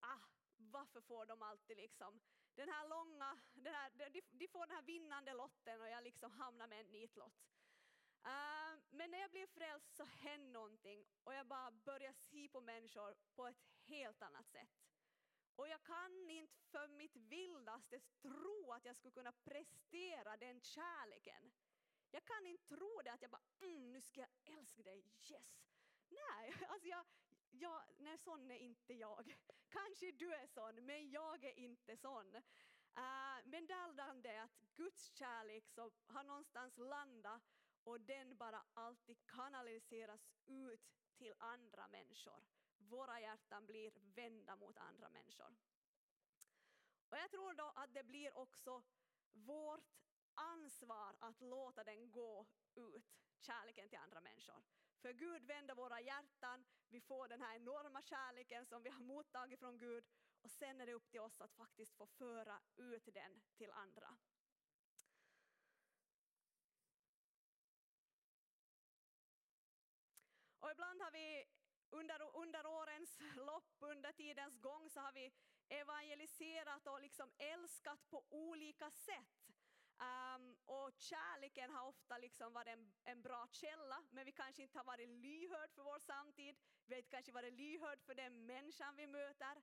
[0.00, 0.18] ah,
[0.70, 2.20] varför får de alltid liksom
[2.54, 6.32] den här långa, den här, de, de får den här vinnande lotten och jag liksom
[6.32, 7.46] hamnar med en nitlott.
[8.26, 12.48] Uh, eh, men när jag blev frälst så hände någonting och jag bara började se
[12.48, 14.80] på människor på ett helt annat sätt.
[15.56, 21.52] Och jag kan inte för mitt vildaste tro att jag skulle kunna prestera den kärleken.
[22.10, 25.60] Jag kan inte tro det att jag bara, mm, nu ska jag älska dig, yes.
[26.08, 27.04] Nej, alltså jag,
[27.50, 29.36] Ja, nej sån är inte jag.
[29.68, 32.34] Kanske du är sån, men jag är inte sån.
[32.96, 37.42] Uh, men där det att Guds kärlek så har någonstans landat
[37.84, 42.44] och den bara alltid kanaliseras ut till andra människor.
[42.76, 45.56] Våra hjärtan blir vända mot andra människor.
[47.08, 48.82] Och jag tror då att det blir också
[49.32, 49.90] vårt
[50.34, 53.04] ansvar att låta den gå ut,
[53.40, 54.62] kärleken till andra människor.
[55.02, 59.60] För Gud vänder våra hjärtan, vi får den här enorma kärleken som vi har mottagit
[59.60, 60.04] från Gud
[60.42, 64.16] och sen är det upp till oss att faktiskt få föra ut den till andra.
[70.60, 71.44] Och ibland har vi
[71.90, 75.32] under, under årens lopp, under tidens gång så har vi
[75.68, 79.50] evangeliserat och liksom älskat på olika sätt.
[80.00, 84.78] Um, och kärleken har ofta liksom varit en, en, bra källa, men vi kanske inte
[84.78, 86.56] har varit lyhörd för vår samtid.
[86.86, 89.62] Vi har inte kanske varit lyhörd för den människan vi möter.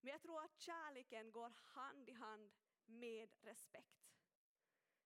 [0.00, 2.52] Men jag tror att kärleken går hand i hand
[2.86, 4.04] med respekt.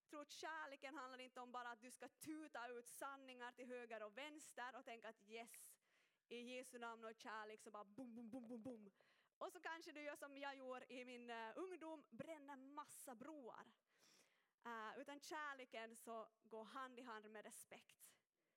[0.01, 3.67] Jag tror att kärleken handlar inte om bara att du ska tuta ut sanningar till
[3.67, 5.79] höger och vänster och tänka att yes,
[6.29, 8.91] i Jesu namn och kärlek så bara bom, bom, bom, bom, bom.
[9.39, 13.67] Och så kanske du gör som jag gjorde i min eh, ungdom, bränner massa broar.
[14.69, 18.09] Uh, utan kärleken så går hand i hand med respekt.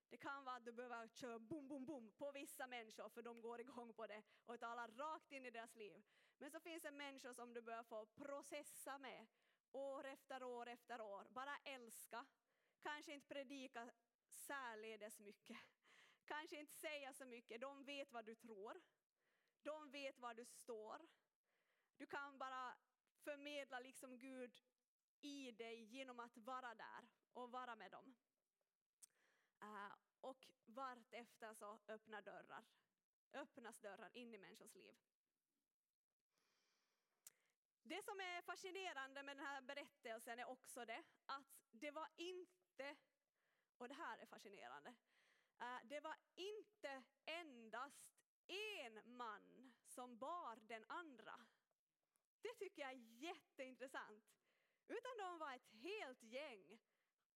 [0.09, 3.41] Det kan vara att du behöver köra bom, bom, bom på vissa människor för de
[3.41, 6.03] går igång på det och talar rakt in i deras liv.
[6.37, 9.27] Men så finns det människor som du behöver få processa med
[9.71, 11.27] år efter år efter år.
[11.29, 12.25] Bara älska.
[12.79, 13.91] Kanske inte predika
[14.27, 15.57] särledes mycket.
[16.25, 17.61] Kanske inte säga så mycket.
[17.61, 18.81] De vet vad du tror.
[19.63, 21.07] De vet var du står.
[21.97, 22.77] Du kan bara
[23.23, 24.57] förmedla liksom Gud
[25.21, 28.15] i dig genom att vara där och vara med dem.
[29.63, 32.63] Uh, och vart efter så öppnar dörrar,
[33.33, 34.95] öppnas dörrar in i människors liv.
[37.83, 42.95] Det som är fascinerande med den här berättelsen är också det att det var inte,
[43.77, 44.89] och det här är fascinerande,
[45.61, 48.11] uh, det var inte endast
[48.47, 51.45] en man som bar den andra.
[52.41, 54.40] Det tycker jag är jätteintressant.
[54.87, 56.79] Utan de var ett helt gäng.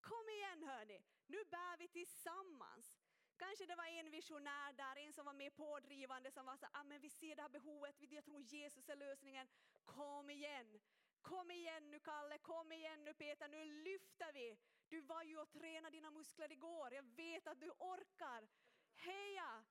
[0.01, 2.97] Kom igen hörni, nu bär vi tillsammans.
[3.37, 6.83] Kanske det var en visionär där, en som var mer pådrivande som var så ah,
[6.83, 9.47] men vi ser det här behovet, jag tror Jesus är lösningen.
[9.85, 10.79] Kom igen,
[11.21, 14.57] kom igen nu Kalle, kom igen nu Peter, nu lyfter vi.
[14.89, 18.47] Du var ju och tränade dina muskler igår, jag vet att du orkar.
[18.95, 19.65] Heja!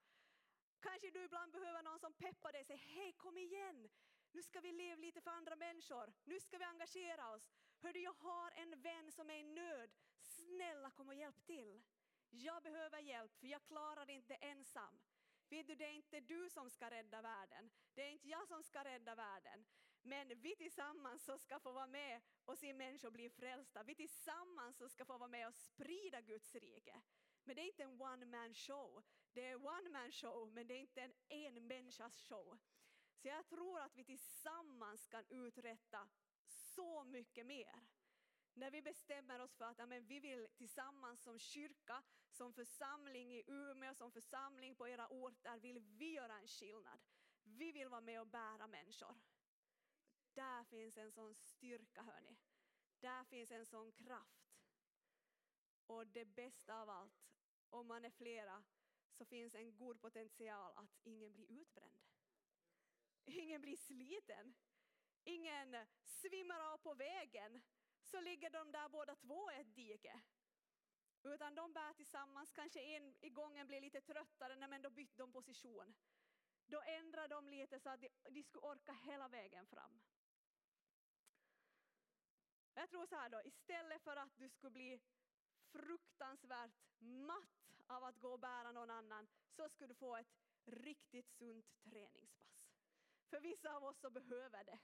[0.81, 3.89] Kanske du ibland behöver någon som peppar dig och säger hej kom igen,
[4.35, 7.53] nu ska vi leva lite för andra människor, nu ska vi engagera oss.
[7.83, 11.83] Hördu, jag har en vän som är i nöd, snälla kom och hjälp till.
[12.31, 15.01] Jag behöver hjälp för jag klarar det inte ensam.
[15.49, 18.63] Vet du, det är inte du som ska rädda världen, det är inte jag som
[18.63, 19.65] ska rädda världen.
[20.03, 23.83] Men vi tillsammans så ska få vara med och se människor bli frälsta.
[23.83, 27.03] Vi tillsammans så ska få vara med och sprida Guds rike.
[27.45, 29.03] Men det är inte en one man show.
[29.33, 32.59] Det är one man show, men det är inte en en människas show.
[33.25, 36.09] Så jag tror att vi tillsammans kan uträtta
[36.47, 37.81] så mycket mer.
[38.55, 43.43] När vi bestämmer oss för att amen, vi vill tillsammans som kyrka, som församling i
[43.47, 47.01] Umeå, som församling på era orter, vill vi göra en skillnad.
[47.43, 49.15] Vi vill vara med och bära människor.
[50.35, 52.37] Där finns en sån styrka hörni.
[53.01, 54.55] Där finns en sån kraft.
[55.87, 57.27] Och det bästa av allt,
[57.71, 58.65] om man är flera
[59.13, 62.05] så finns en god potential att ingen blir utbränd.
[63.27, 64.55] Ingen blir sliten.
[65.25, 67.63] Ingen svimmar av på vägen.
[68.03, 70.21] Så ligger de där båda två i ett dike.
[71.23, 75.33] Utan de bär tillsammans, kanske en i gången blir lite tröttare, men då bytte de
[75.33, 75.95] position.
[76.67, 80.01] Då ändrade de lite så att de, de skulle orka hela vägen fram.
[82.75, 85.01] Jag tror så här då, istället för att du skulle bli
[85.73, 90.35] fruktansvärt matt av att gå och bära någon annan så skulle du få ett
[90.65, 92.54] riktigt sunt träningspass.
[93.35, 94.79] För vissa av oss så behöver det.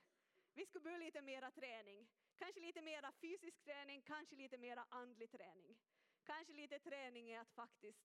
[0.54, 2.08] Vi skulle behöva lite mera träning.
[2.36, 5.76] Kanske lite mera fysisk träning, kanske lite mera andlig träning.
[6.24, 8.04] Kanske lite träning i att faktiskt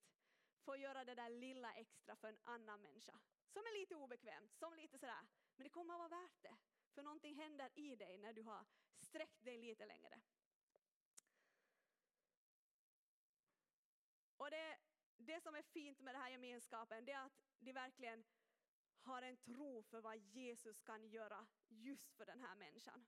[0.65, 3.19] få göra det där lilla extra för en annan människa.
[3.47, 6.55] Som är lite obekvämt, som lite sådär, men det kommer att vara värt det.
[6.93, 8.65] För någonting händer i dig när du har
[9.01, 10.21] sträckt dig lite längre.
[14.37, 14.77] Och det,
[15.17, 18.23] det som är fint med den här gemenskapen det är att de verkligen
[19.05, 23.05] har en tro för vad Jesus kan göra just för den här människan.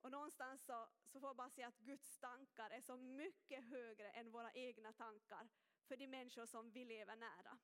[0.00, 4.10] Och någonstans så, så får jag bara säga att Guds tankar är så mycket högre
[4.10, 5.48] än våra egna tankar
[5.86, 7.58] för de människor som vi lever nära.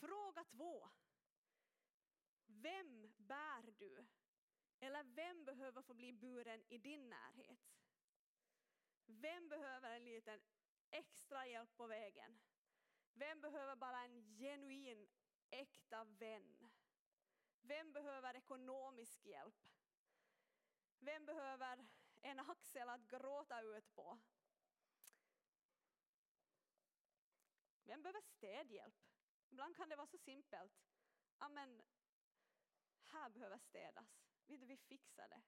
[0.00, 0.88] Fråga två.
[2.46, 4.06] Vem bär du?
[4.80, 7.72] Eller vem behöver få bli buren i din närhet?
[9.06, 10.40] Vem behöver en liten
[10.90, 12.38] extra hjälp på vägen?
[13.14, 15.08] Vem behöver bara en genuin,
[15.50, 16.70] äkta vän?
[17.60, 19.54] Vem behöver ekonomisk hjälp?
[20.98, 21.86] Vem behöver
[22.22, 24.18] en axel att gråta ut på?
[27.84, 28.94] Vem behöver städhjälp?
[29.50, 30.72] Ibland kan det vara så simpelt.
[31.38, 31.82] Amen,
[33.02, 34.22] här behöver städas.
[34.46, 35.42] Vet vi fixar det.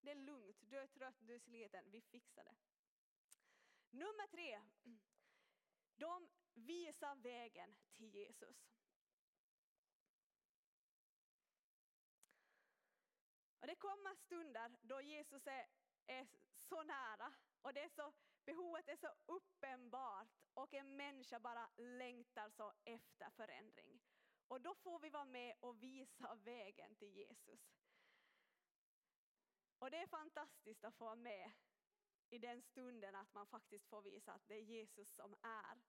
[0.00, 2.56] Det är lugnt, du är trött, du är sliten, vi fixar det.
[3.90, 4.62] Nummer tre.
[5.96, 8.56] De Visa vägen till Jesus.
[13.60, 15.66] Och det kommer stunder då Jesus är,
[16.06, 18.12] är så nära och det är så,
[18.44, 24.00] behovet är så uppenbart och en människa bara längtar så efter förändring.
[24.48, 27.60] Och då får vi vara med och visa vägen till Jesus.
[29.78, 31.52] Och det är fantastiskt att få vara med
[32.28, 35.82] i den stunden att man faktiskt får visa att det är Jesus som är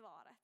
[0.00, 0.38] svaret.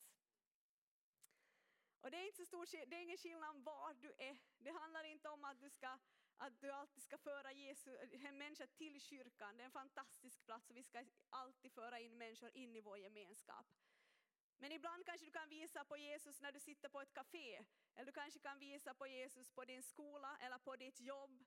[2.00, 4.36] Och det är inte så stor det är ingen skillnad var du är.
[4.58, 5.98] Det handlar inte om att du, ska,
[6.36, 9.56] att du alltid ska föra Jesus, en människa till kyrkan.
[9.56, 12.98] Det är en fantastisk plats och vi ska alltid föra in människor in i vår
[12.98, 13.66] gemenskap.
[14.58, 17.64] Men ibland kanske du kan visa på Jesus när du sitter på ett café.
[17.94, 21.44] Eller du kanske kan visa på Jesus på din skola eller på ditt jobb.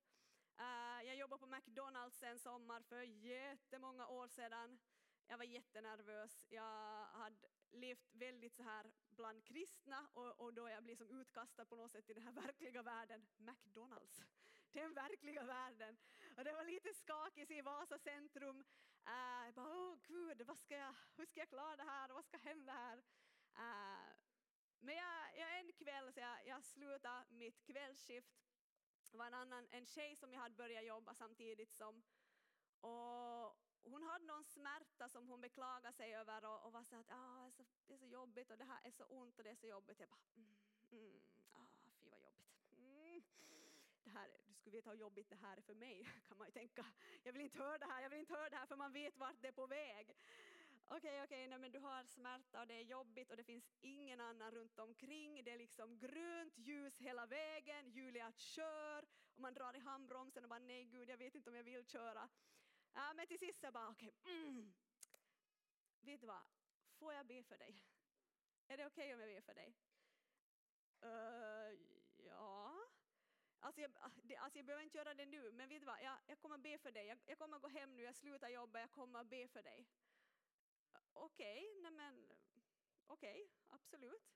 [0.58, 4.80] Eh, jag jobbade på McDonalds en sommar för jättemånga år sedan.
[5.32, 6.46] Jag var jättenervös.
[6.50, 11.66] Jag hade levt väldigt så här bland kristna och, och då jag blev som utkastad
[11.66, 14.22] på något sätt i den här verkliga världen, McDonalds.
[14.72, 15.98] Den verkliga världen.
[16.38, 18.58] Och det var lite skakigt i Vasa centrum.
[18.58, 22.10] Uh, eh, jag bara, åh gud, vad ska jag, hur ska jag klara det här
[22.10, 22.98] vad ska hända här?
[23.58, 24.16] Uh,
[24.80, 28.34] men jag, jag, en kväll så jag, jag slutade mitt kvällsskift.
[29.12, 32.04] Det var en annan, en tjej som jag hade börjat jobba samtidigt som.
[32.82, 37.10] Och hon hade någon smärta som hon beklagade sig över och, och var så att
[37.10, 39.44] ah, det, är så, det är så jobbigt och det här är så ont och
[39.44, 40.00] det är så jobbigt.
[40.00, 40.56] Jag bara, mm,
[40.92, 41.68] mm, ah,
[42.00, 42.48] fy vad jobbigt.
[42.78, 43.22] Mm.
[44.04, 46.52] Det här, du skulle veta hur jobbigt det här är för mig, kan man ju
[46.52, 46.86] tänka.
[47.24, 49.18] Jag vill inte höra det här, jag vill inte höra det här för man vet
[49.18, 50.16] vart det är på väg.
[50.92, 53.72] Okej, okay, okej, okay, men du har smärta och det är jobbigt och det finns
[53.82, 55.44] ingen annan runt omkring.
[55.44, 60.50] Det är liksom grönt ljus hela vägen, Julia kör och man drar i handbromsen och
[60.50, 62.30] bara nej gud, jag vet inte om jag vill köra.
[63.00, 64.74] Ja, men till sist så bara okej, okay, mm.
[66.00, 66.44] vet du vad,
[67.00, 67.84] får jag be för dig?
[68.68, 69.76] Är det okej okay om jag ber för dig?
[71.04, 71.80] Uh,
[72.18, 72.80] ja.
[73.60, 73.92] Alltså jag,
[74.38, 76.78] alltså jag behöver inte göra det nu, men vet du vad, jag, jag kommer be
[76.78, 77.06] för dig.
[77.08, 79.88] Jag, jag kommer gå hem nu, jag slutar jobba, jag kommer be för dig.
[81.14, 82.32] Okej, okay, nej men
[83.08, 84.36] okej, okay, absolut.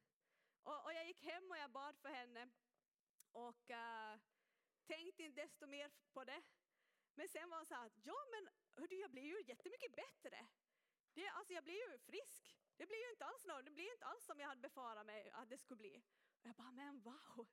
[0.63, 2.49] Och, och, jag gick hem och jag bad för henne
[3.31, 4.19] och uh,
[4.85, 6.41] tänkte inte desto mer på det.
[7.15, 10.47] Men sen var hon så här, ja men hördu, jag blir ju jättemycket bättre.
[11.13, 12.57] Det, alltså jag blir ju frisk.
[12.77, 15.29] Det blir ju inte alls något, det blir inte alls som jag hade befarat mig
[15.29, 16.03] att det skulle bli.
[16.41, 17.47] Och jag bara, men wow.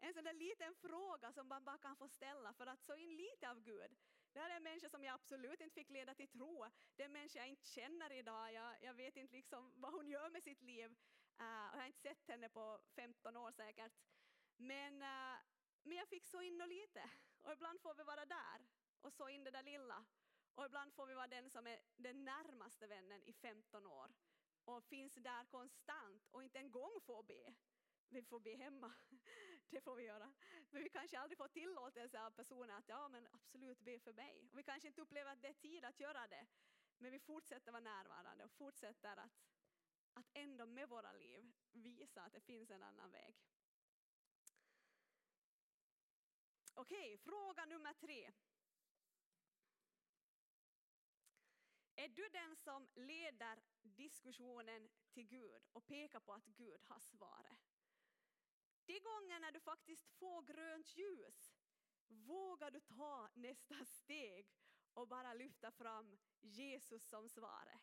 [0.00, 3.16] En sån där liten fråga som man bara kan få ställa för att så in
[3.16, 3.96] lite av Gud.
[4.32, 6.66] Det här är en människa som jag absolut inte fick leda till tro.
[6.96, 8.52] Det är en människa jag inte känner idag.
[8.52, 10.90] Jag, jag vet inte liksom vad hon gör med sitt liv.
[11.40, 13.92] Uh, och jag har inte sett henne på 15 år säkert.
[14.56, 15.38] Men, uh,
[15.82, 17.10] men jag fick så in och lite.
[17.42, 18.66] Och ibland får vi vara där
[19.00, 20.04] och så in det där lilla.
[20.54, 24.14] Och ibland får vi vara den som är den närmaste vännen i 15 år
[24.64, 27.54] och finns där konstant och inte en gång får be.
[28.08, 28.94] Vi får be hemma,
[29.70, 30.34] det får vi göra.
[30.70, 34.48] Men vi kanske aldrig får tillåtelse av personen att ja men absolut be för mig.
[34.52, 36.46] Och vi kanske inte upplever att det är tid att göra det.
[36.98, 39.32] Men vi fortsätter vara närvarande och fortsätter att,
[40.14, 43.34] att ändå med våra liv visa att det finns en annan väg.
[46.74, 48.32] Okej, fråga nummer tre.
[51.96, 57.58] Är du den som leder diskussionen till Gud och pekar på att Gud har svaret?
[58.84, 61.56] De gånger när du faktiskt får grönt ljus,
[62.08, 64.46] vågar du ta nästa steg
[64.94, 67.80] och bara lyfta fram Jesus som svaret?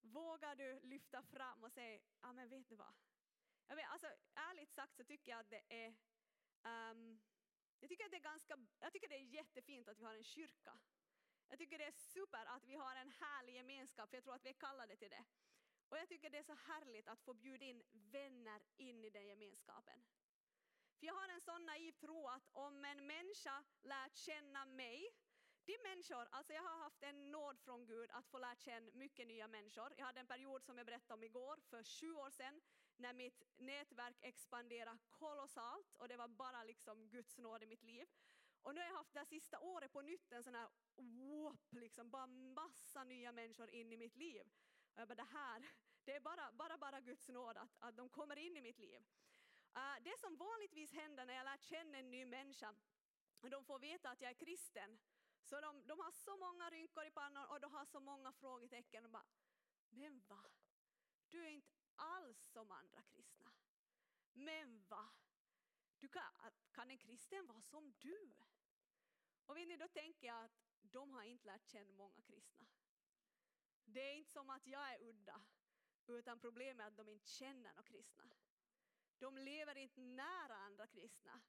[0.00, 2.94] Vågar du lyfta fram och säga, ja men vet du vad?
[3.66, 5.96] Jag vet, alltså, ärligt sagt så tycker jag att det är
[6.64, 7.20] um,
[7.80, 10.24] jag tycker att det är ganska, jag tycker det är jättefint att vi har en
[10.24, 10.78] kyrka
[11.48, 14.44] jag tycker det är super att vi har en härlig gemenskap, för jag tror att
[14.44, 15.24] vi är kallade till det.
[15.88, 19.26] Och jag tycker det är så härligt att få bjuda in vänner in i den
[19.26, 20.04] gemenskapen.
[20.98, 25.08] För jag har en sån naiv tro att om en människa lärt känna mig,
[25.64, 29.26] de människor, alltså jag har haft en nåd från Gud att få lära känna mycket
[29.26, 29.92] nya människor.
[29.96, 32.60] Jag hade en period som jag berättade om igår, för sju år sedan,
[32.96, 38.06] när mitt nätverk expanderade kolossalt och det var bara liksom Guds nåd i mitt liv.
[38.66, 42.10] Och nu har jag haft det sista året på nytt en sån här whoop, liksom
[42.10, 44.46] bara massa nya människor in i mitt liv.
[44.94, 45.68] Och jag bara, det här,
[46.04, 49.04] det är bara, bara, bara Guds nåd att, att de kommer in i mitt liv.
[49.76, 52.74] Uh, det som vanligtvis händer när jag lär känna en ny människa,
[53.40, 54.98] och de får veta att jag är kristen,
[55.42, 59.04] så de, de har så många rynkor i pannan och de har så många frågetecken.
[59.04, 59.26] Och bara,
[59.90, 60.44] men va?
[61.28, 63.52] Du är inte alls som andra kristna.
[64.32, 65.08] Men va?
[65.98, 66.22] Du kan,
[66.70, 68.32] kan en kristen vara som du?
[69.46, 72.66] Och vet ni, då tänker jag att de har inte lärt känna många kristna.
[73.84, 75.44] Det är inte som att jag är udda,
[76.06, 78.30] utan problemet är att de inte känner några kristna.
[79.18, 81.40] De lever inte nära andra kristna.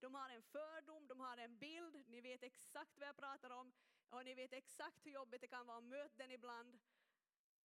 [0.00, 3.72] De har en fördom, de har en bild, ni vet exakt vad jag pratar om
[4.08, 6.78] och ni vet exakt hur jobbigt det kan vara att möta den ibland.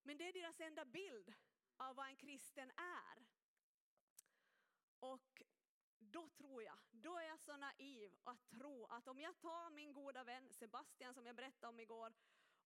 [0.03, 1.33] Men det är deras enda bild
[1.77, 3.25] av vad en kristen är.
[4.99, 5.43] Och
[6.17, 9.93] då tror jag, då är jag så naiv att tro att om jag tar min
[9.93, 12.13] goda vän Sebastian som jag berättade om igår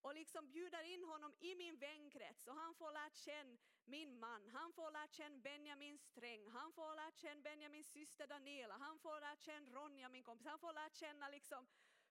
[0.02, 4.48] och liksom bjuder in honom i min vänkrets och han får lärt känna min man,
[4.48, 9.20] han får lärt känna Benjamin Sträng, han får lärt känna Benjamins syster Daniela, han får
[9.20, 11.68] lärt känna Ronja min kompis, han får lärt känna liksom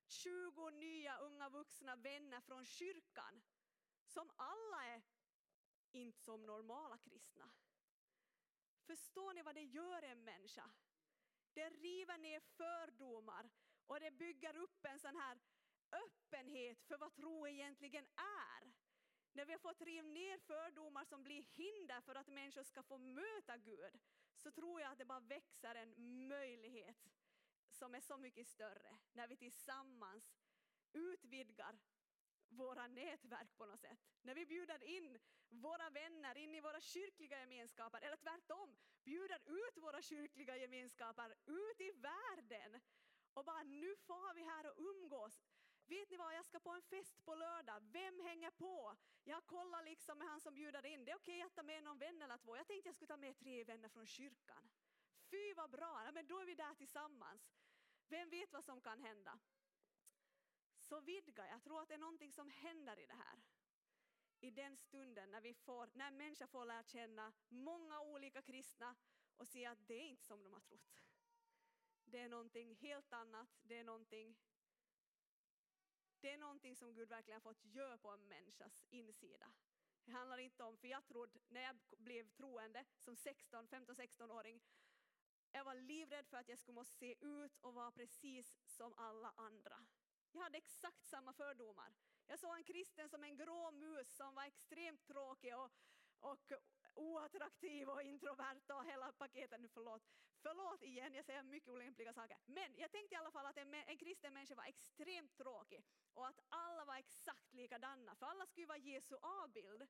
[0.07, 3.43] 20 nya unga vuxna vänner från kyrkan
[4.07, 5.03] som alla är
[5.93, 7.51] inte som normala kristna.
[8.87, 10.71] Förstår ni vad det gör en människa?
[11.55, 13.51] Det river ner fördomar
[13.87, 15.39] och det bygger upp en sån här
[15.93, 18.73] öppenhet för vad tro egentligen är.
[19.33, 22.99] När vi har fått riva ner fördomar som blir hinder för att människor ska få
[22.99, 24.01] möta Gud
[24.37, 27.09] så tror jag att det bara växer en möjlighet
[27.71, 30.35] som är så mycket större när vi tillsammans
[30.93, 31.79] utvidgar
[32.51, 33.99] våra nätverk på något sätt.
[34.23, 39.79] När vi bjuder in våra vänner in i våra kyrkliga gemenskaper eller tvärtom bjuder ut
[39.79, 42.81] våra kyrkliga gemenskaper ut i världen
[43.35, 45.43] och bara nu får vi här och umgås.
[45.87, 47.81] Vet ni vad, jag ska på en fest på lördag.
[47.93, 48.97] Vem hänger på?
[49.25, 51.05] Jag kollar liksom med han som bjuder in.
[51.05, 52.57] Det är okej okay att ta med någon vän eller två.
[52.57, 54.71] Jag tänkte jag skulle ta med tre vänner från kyrkan.
[55.31, 57.43] Fy vad bra, ja, men då är vi där tillsammans.
[58.09, 59.39] Vem vet vad som kan hända?
[60.91, 63.41] Så vidgar jag tror att det är någonting som händer i det här.
[64.41, 68.97] I den stunden när, vi får, när människor får lära känna många olika kristna
[69.37, 71.03] och se att det är inte som de har trott.
[72.05, 74.37] Det är någonting helt annat, det är någonting
[76.21, 79.53] det är någonting som Gud verkligen har fått göra på en människas insida.
[80.05, 84.61] Det handlar inte om, för jag trodde när jag blev troende som 16, 15-16-åring,
[85.53, 89.33] jag var livrädd för att jag skulle måste se ut och vara precis som alla
[89.37, 89.87] andra.
[90.33, 91.93] Jag hade exakt samma fördomar.
[92.27, 95.71] Jag såg en kristen som en grå mus som var extremt tråkig och,
[96.21, 96.53] och
[96.95, 99.61] oattraktiv och introvert och hela paketet.
[99.61, 100.03] Nu förlåt.
[100.43, 102.39] Förlåt igen, jag säger mycket olämpliga saker.
[102.47, 106.27] Men jag tänkte i alla fall att en, en kristen människa var extremt tråkig och
[106.27, 108.15] att alla var exakt likadana.
[108.15, 109.89] För alla skulle vara Jesu avbild.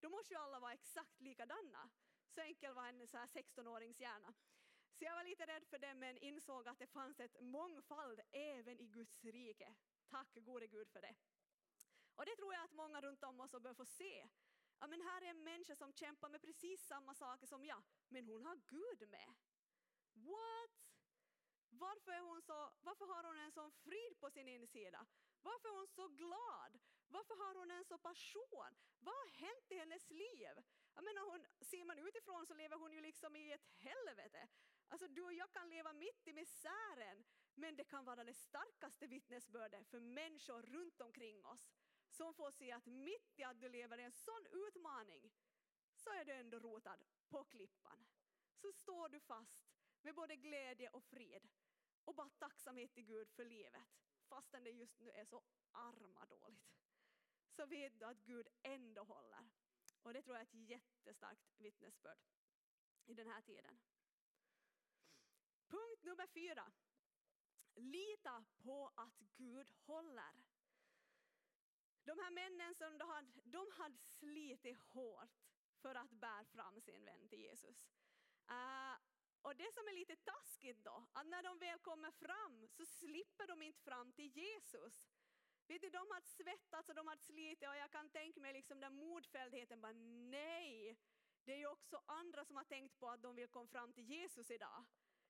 [0.00, 1.90] Då måste ju alla vara exakt likadana.
[2.34, 4.34] Så enkel var en 16-årings hjärna.
[4.98, 8.80] Så jag var lite rädd för det men insåg att det fanns ett mångfald även
[8.80, 9.74] i Guds rike.
[10.08, 11.14] Tack gode Gud för det.
[12.14, 14.28] Och det tror jag att många runt om oss bör få se.
[14.80, 18.28] Ja, men här är en människa som kämpar med precis samma saker som jag, men
[18.28, 19.34] hon har Gud med.
[20.12, 20.70] What?
[21.70, 25.06] Varför, är hon så, varför har hon en sån frid på sin insida?
[25.42, 26.80] Varför är hon så glad?
[27.08, 28.76] Varför har hon en sån passion?
[29.00, 30.54] Vad har hänt i hennes liv?
[30.94, 34.48] Jag menar, hon, ser man utifrån så lever hon ju liksom i ett helvete.
[34.88, 37.24] Alltså du och jag kan leva mitt i misären,
[37.54, 41.74] men det kan vara det starkaste vittnesbördet för människor runt omkring oss
[42.08, 45.32] som får se att mitt i att du lever i en sån utmaning
[45.94, 48.06] så är du ändå rotad på klippan.
[48.54, 49.66] Så står du fast
[50.02, 51.48] med både glädje och frid
[52.04, 53.88] och bara tacksamhet till Gud för livet
[54.28, 56.76] fastän det just nu är så arma dåligt.
[57.48, 59.50] Så vet du att Gud ändå håller.
[60.02, 62.18] Och det tror jag är ett jättestarkt vittnesbörd
[63.06, 63.78] i den här tiden.
[65.68, 66.72] Punkt nummer fyra.
[67.74, 70.44] Lita på att Gud håller.
[72.04, 75.30] De här männen som de hade, de hade slitit hårt
[75.82, 77.88] för att bära fram sin vän till Jesus.
[78.50, 78.96] Uh,
[79.42, 83.46] och det som är lite taskigt då, att när de väl kommer fram så slipper
[83.46, 85.08] de inte fram till Jesus.
[85.68, 88.80] Vet du, de hade svettats och de hade slitit och jag kan tänka mig liksom
[88.80, 89.92] den modfälldheten bara
[90.30, 90.96] nej.
[91.44, 94.04] Det är ju också andra som har tänkt på att de vill komma fram till
[94.04, 94.84] Jesus idag.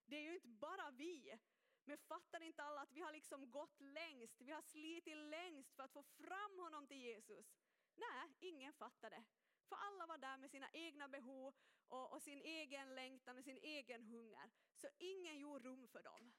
[0.06, 1.38] Det är ju inte bara vi.
[1.84, 5.82] Men fattar inte alla att vi har liksom gått längst, vi har slitit längst för
[5.82, 7.56] att få fram honom till Jesus?
[7.94, 9.24] Nej, ingen fattar det.
[9.68, 11.54] För alla var där med sina egna behov
[11.88, 14.50] och, och, sin egen längtan och sin egen hunger.
[14.74, 16.32] Så ingen gjorde rum för dem.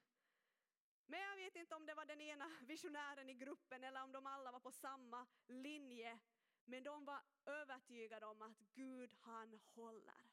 [1.06, 4.26] Men jag vet inte om det var den ena visionären i gruppen eller om de
[4.26, 6.18] alla var på samma linje.
[6.64, 10.27] Men de var övertygade om att Gud han håller.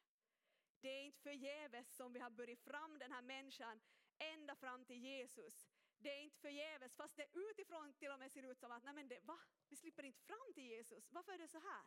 [0.86, 3.82] Det är inte förgäves som vi har burit fram den här människan
[4.18, 5.68] ända fram till Jesus.
[5.98, 8.94] Det är inte förgäves, fast det utifrån till och med ser ut som att nej
[8.94, 9.40] men det, va?
[9.70, 11.12] vi slipper inte fram till Jesus.
[11.12, 11.86] Varför är det så här?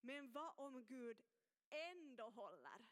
[0.00, 1.22] Men vad om Gud
[1.70, 2.86] ändå håller?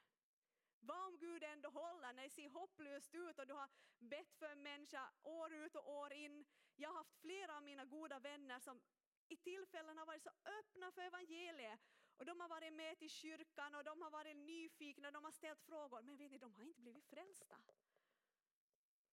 [0.81, 3.68] Vad om Gud ändå håller när det ser hopplöst ut och du har
[3.99, 6.45] bett för en människa år ut och år in.
[6.77, 8.81] Jag har haft flera av mina goda vänner som
[9.29, 11.81] i tillfällen har varit så öppna för evangeliet
[12.16, 15.62] och de har varit med till kyrkan och de har varit nyfikna, de har ställt
[15.62, 17.60] frågor men vet ni, de har inte blivit frälsta.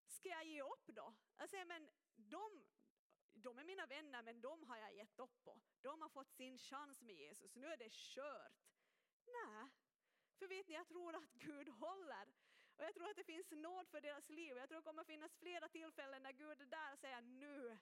[0.08, 1.14] Ska jag ge upp då?
[1.38, 2.64] Jag säger men de,
[3.34, 5.62] de är mina vänner men de har jag gett upp på.
[5.82, 8.64] De har fått sin chans med Jesus, nu är det kört.
[9.26, 9.70] Nej,
[10.40, 12.34] för vet ni, jag tror att Gud håller.
[12.76, 14.58] Och jag tror att det finns nåd för deras liv.
[14.58, 17.78] Jag tror att det kommer finnas flera tillfällen när Gud är där och säger nu,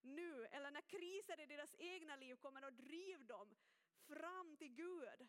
[0.00, 0.46] nu.
[0.46, 3.56] Eller när kriser i deras egna liv kommer och driver dem
[4.08, 5.28] fram till Gud.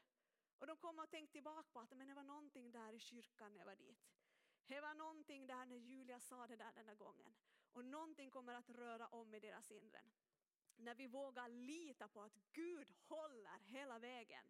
[0.59, 3.51] Och de kommer och tänkte tillbaka på att men det var någonting där i kyrkan
[3.51, 3.99] när jag var dit.
[4.67, 7.35] Det var någonting där när Julia sa det där denna gången.
[7.71, 10.01] Och någonting kommer att röra om i deras inre.
[10.75, 14.45] När vi vågar lita på att Gud håller hela vägen.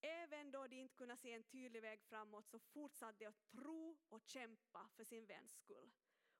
[0.00, 3.96] Även då de inte kunde se en tydlig väg framåt så fortsatte de att tro
[4.08, 5.92] och kämpa för sin väns skull.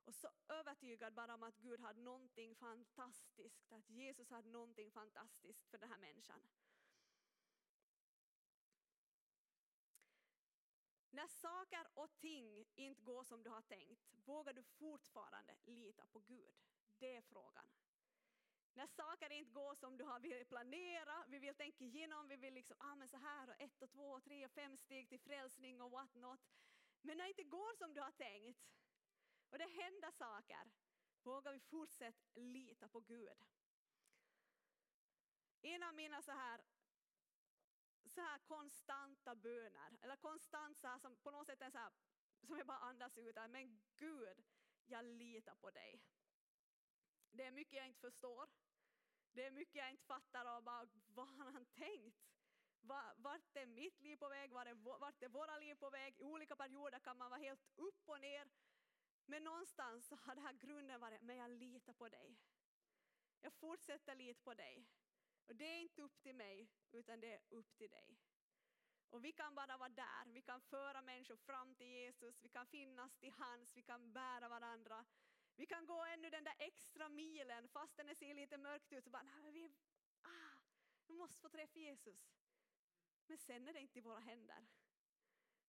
[0.04, 5.70] Och så övertygad bara om att Gud hade någonting fantastiskt, att Jesus hade någonting fantastiskt
[5.70, 6.40] för den här människan.
[11.10, 16.18] När saker och ting inte går som du har tänkt, vågar du fortfarande lita på
[16.18, 16.54] Gud?
[16.98, 17.66] Det är frågan.
[18.74, 22.54] När saker inte går som du har velat planera, vi vill tänka igenom, vi vill
[22.54, 25.20] liksom, ah men så här och ett och två och tre och fem steg till
[25.20, 26.40] frälsning och what not.
[27.02, 28.58] Men när det inte går som du har tänkt
[29.54, 30.70] och det händer saker,
[31.22, 33.44] vågar vi fortsätta lita på Gud.
[35.60, 36.60] En av mina så här,
[38.06, 41.92] så här konstanta böner, eller konstant så här, som på något sätt är så här,
[42.46, 44.44] som jag bara andas ut, här, men Gud,
[44.86, 46.00] jag litar på dig.
[47.30, 48.48] Det är mycket jag inte förstår.
[49.32, 52.16] Det är mycket jag inte fattar av bara, vad har han tänkt?
[53.16, 54.52] Vart är mitt liv på väg?
[54.52, 56.18] Vart är våra liv på väg?
[56.18, 58.48] I olika perioder kan man vara helt upp och ner.
[59.26, 62.36] Men någonstans så har den här grunden varit, men jag litar på dig.
[63.40, 64.86] Jag fortsätter lita på dig.
[65.46, 68.18] Och det är inte upp till mig, utan det är upp till dig.
[69.10, 72.66] Och vi kan bara vara där, vi kan föra människor fram till Jesus, vi kan
[72.66, 75.04] finnas till hands, vi kan bära varandra.
[75.56, 79.04] Vi kan gå ännu den där extra milen fast det ser lite mörkt ut.
[79.04, 79.70] Så bara, nej, vi,
[80.22, 80.58] ah,
[81.06, 82.34] vi måste få träffa Jesus.
[83.26, 84.66] Men sen är det inte i våra händer.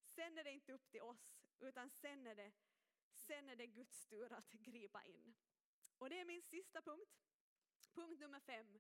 [0.04, 2.52] Sen är det inte upp till oss, utan sen är det,
[3.26, 5.36] sen är det Guds tur att gripa in.
[5.98, 7.12] Och det är min sista punkt.
[7.94, 8.80] Punkt nummer fem,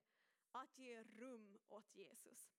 [0.51, 2.51] att ge rum åt Jesus.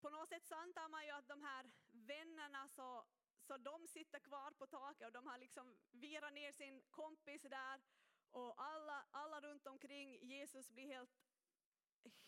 [0.00, 3.06] På något sätt så antar man ju att de här vännerna så,
[3.40, 7.82] så de sitter kvar på taket och de har liksom virat ner sin kompis där
[8.30, 11.10] och alla, alla runt omkring Jesus blir helt,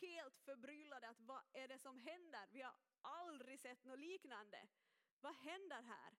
[0.01, 2.49] helt förbryllade att vad är det som händer?
[2.51, 4.69] Vi har aldrig sett något liknande.
[5.21, 6.19] Vad händer här?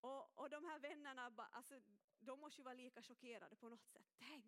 [0.00, 1.80] Och, och de här vännerna, alltså,
[2.18, 4.06] de måste ju vara lika chockerade på något sätt.
[4.18, 4.44] Tänk,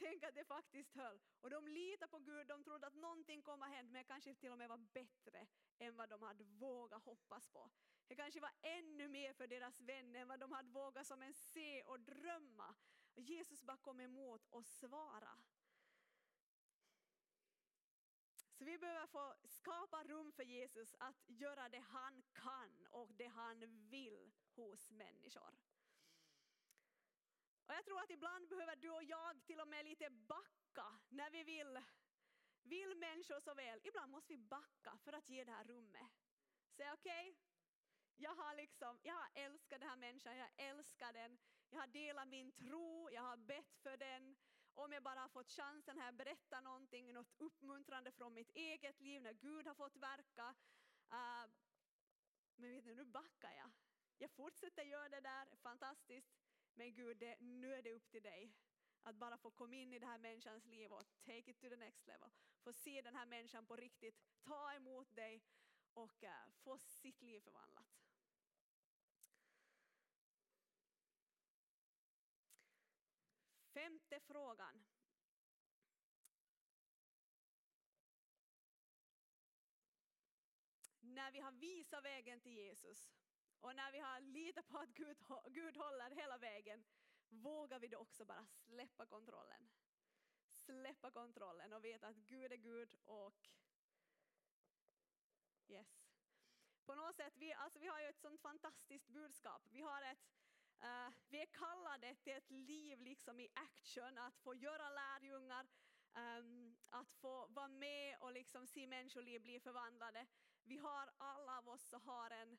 [0.00, 1.20] Tänk att det faktiskt höll.
[1.40, 4.52] Och de litade på Gud, de trodde att någonting kommer att hända, men kanske till
[4.52, 5.46] och med var bättre
[5.78, 7.70] än vad de hade vågat hoppas på.
[8.06, 11.34] Det kanske var ännu mer för deras vänner än vad de hade vågat som en
[11.34, 12.74] se och drömma.
[13.14, 15.38] Jesus bara kom emot och svara.
[18.60, 23.26] Så vi behöver få skapa rum för Jesus att göra det han kan och det
[23.26, 25.54] han vill hos människor.
[27.66, 31.30] Och jag tror att ibland behöver du och jag till och med lite backa när
[31.30, 31.80] vi vill,
[32.62, 33.80] vill människor så väl.
[33.82, 36.12] Ibland måste vi backa för att ge det här rummet.
[36.76, 37.34] Säg okej, okay,
[38.16, 41.38] jag har liksom, jag har älskat den här människan, jag älskar den,
[41.70, 44.36] jag har delat min tro, jag har bett för den.
[44.74, 49.22] Om jag bara har fått chansen här berätta någonting, något uppmuntrande från mitt eget liv
[49.22, 50.54] när Gud har fått verka.
[51.12, 51.50] Uh,
[52.56, 53.70] men vet ni, nu backar jag.
[54.18, 56.34] Jag fortsätter göra det där, fantastiskt.
[56.74, 58.52] Men Gud, det, nu är det upp till dig.
[59.02, 61.76] Att bara få komma in i den här människans liv och take it to the
[61.76, 62.30] next level.
[62.62, 65.42] Få se den här människan på riktigt, ta emot dig
[65.94, 68.00] och uh, få sitt liv förvandlat.
[73.80, 74.84] Femte frågan.
[81.00, 83.12] När vi har visat vägen till Jesus
[83.60, 85.16] och när vi har litat på att Gud,
[85.46, 86.84] Gud håller hela vägen,
[87.28, 89.70] vågar vi då också bara släppa kontrollen.
[90.50, 93.48] Släppa kontrollen och veta att Gud är Gud och
[95.68, 96.02] yes.
[96.84, 99.62] På något sätt, vi, alltså vi har ju ett sånt fantastiskt budskap.
[99.70, 100.30] Vi har ett
[100.82, 105.66] Uh, vi är kallade till ett liv liksom i action, att få göra lärjungar,
[106.14, 110.26] um, att få vara med och liksom se människoliv bli förvandlade.
[110.64, 112.58] Vi har alla av oss har en,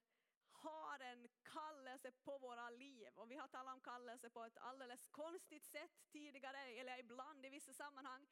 [0.51, 5.07] har en kallelse på våra liv och vi har talat om kallelse på ett alldeles
[5.07, 8.27] konstigt sätt tidigare, eller ibland i vissa sammanhang.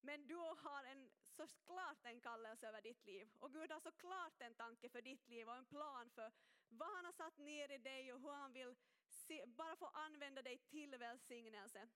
[0.00, 4.54] Men du har en, såklart en kallelse över ditt liv och Gud har såklart en
[4.54, 6.32] tanke för ditt liv och en plan för
[6.68, 8.76] vad han har satt ner i dig och hur han vill
[9.46, 11.88] bara få använda dig till välsignelse.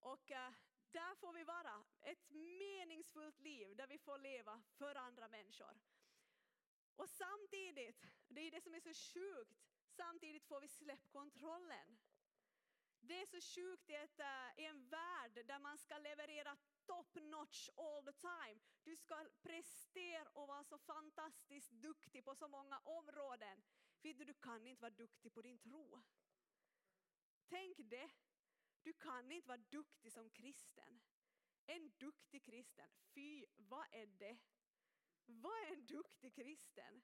[0.00, 0.52] Och eh,
[0.92, 5.80] där får vi vara, ett meningsfullt liv där vi får leva för andra människor.
[6.96, 9.60] Och samtidigt, det är det som är så sjukt,
[9.96, 11.98] samtidigt får vi släppa kontrollen.
[13.00, 17.14] Det är så sjukt i, ett, eh, i en värld där man ska leverera top
[17.14, 18.60] notch all the time.
[18.84, 23.62] Du ska prestera och vara så fantastiskt duktig på så många områden.
[24.02, 26.02] Vet du, du kan inte vara duktig på din tro.
[27.48, 28.10] Tänk det.
[28.82, 31.00] Du kan inte vara duktig som kristen.
[31.66, 34.38] En duktig kristen, fy vad är det?
[35.26, 37.02] Vad är en duktig kristen?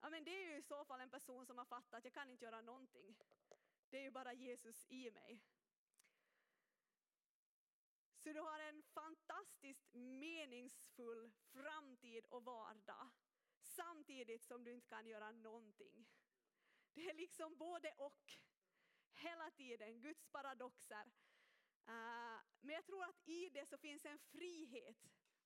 [0.00, 2.14] Ja, men det är ju i så fall en person som har fattat att jag
[2.14, 3.16] kan inte göra någonting.
[3.90, 5.40] Det är ju bara Jesus i mig.
[8.16, 13.10] Så du har en fantastiskt meningsfull framtid och vardag
[13.60, 16.06] samtidigt som du inte kan göra någonting.
[16.94, 18.38] Det är liksom både och.
[19.12, 21.12] Hela tiden, Guds paradoxer.
[21.86, 24.96] Eh, men jag tror att i det så finns en frihet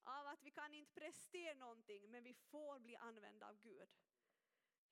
[0.02, 3.88] av att vi kan inte prestera någonting men vi får bli använda av Gud.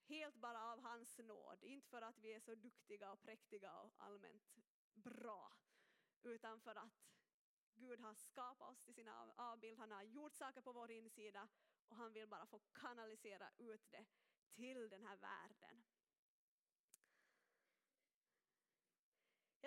[0.07, 3.93] Helt bara av hans nåd, inte för att vi är så duktiga och präktiga och
[3.97, 4.55] allmänt
[4.93, 5.51] bra,
[6.23, 7.07] utan för att
[7.73, 11.47] Gud har skapat oss till sin avbild, han har gjort saker på vår insida
[11.87, 14.05] och han vill bara få kanalisera ut det
[14.55, 15.83] till den här världen.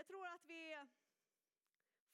[0.00, 0.76] Jag tror att vi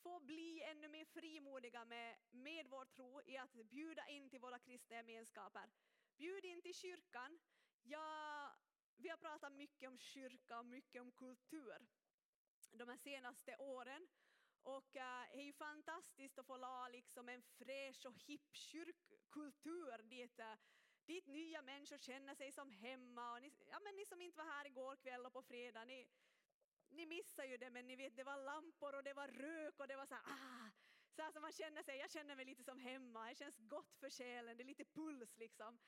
[0.02, 4.58] får bli ännu mer frimodiga med, med vår tro i att bjuda in till våra
[4.58, 5.70] kristna gemenskaper.
[6.16, 7.38] Bjud in till kyrkan.
[7.82, 8.50] Ja,
[8.96, 11.86] vi har pratat mycket om kyrka och mycket om kultur
[12.72, 14.08] de här senaste åren.
[14.62, 20.02] Och eh, det är ju fantastiskt att få la liksom en fräsch och hipp kyrkkultur
[20.02, 20.54] dit, eh,
[21.04, 23.32] dit nya människor känner sig som hemma.
[23.32, 26.06] Och ni, ja, men ni som inte var här igår kväll och på fredag, ni,
[26.96, 29.88] ni missar ju det men ni vet det var lampor och det var rök och
[29.88, 30.70] det var så här, ah,
[31.16, 33.96] så här som man känner sig, jag känner mig lite som hemma, det känns gott
[34.00, 35.78] för själen, det är lite puls liksom.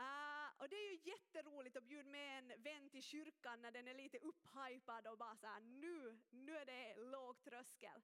[0.00, 3.88] Uh, och det är ju jätteroligt att bjuda med en vän till kyrkan när den
[3.88, 8.02] är lite upphypad och bara så här, nu, nu är det låg tröskel.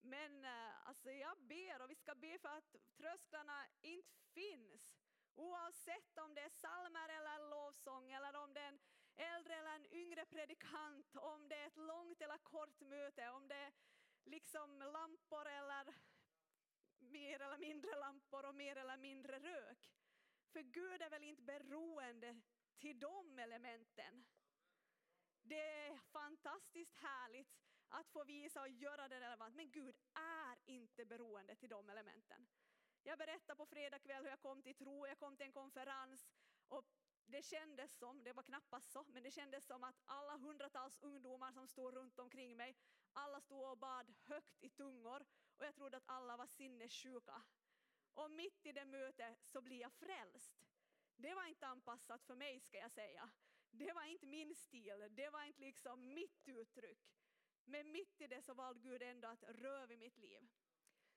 [0.00, 5.00] Men uh, alltså jag ber och vi ska be för att trösklarna inte finns.
[5.34, 8.80] Oavsett om det är salmer eller lovsång eller om det är en
[9.20, 13.54] äldre eller en yngre predikant, om det är ett långt eller kort möte, om det
[13.54, 13.72] är
[14.24, 15.94] liksom lampor eller
[16.98, 19.90] mer eller mindre lampor och mer eller mindre rök.
[20.52, 22.40] För Gud är väl inte beroende
[22.78, 24.24] till de elementen.
[25.42, 27.48] Det är fantastiskt härligt
[27.88, 32.46] att få visa och göra det relevant, men Gud är inte beroende till de elementen.
[33.02, 36.28] Jag berättade på fredag kväll hur jag kom till tro, jag kom till en konferens
[36.68, 36.84] och
[37.30, 41.52] det kändes som, det var knappast så, men det kändes som att alla hundratals ungdomar
[41.52, 42.76] som stod runt omkring mig,
[43.12, 45.24] alla stod och bad högt i tungor
[45.56, 47.42] och jag trodde att alla var sinnessjuka.
[48.14, 50.64] Och mitt i det mötet så blir jag frälst.
[51.16, 53.30] Det var inte anpassat för mig ska jag säga.
[53.70, 56.98] Det var inte min stil, det var inte liksom mitt uttryck.
[57.64, 60.48] Men mitt i det så valde Gud ändå att röra vid mitt liv.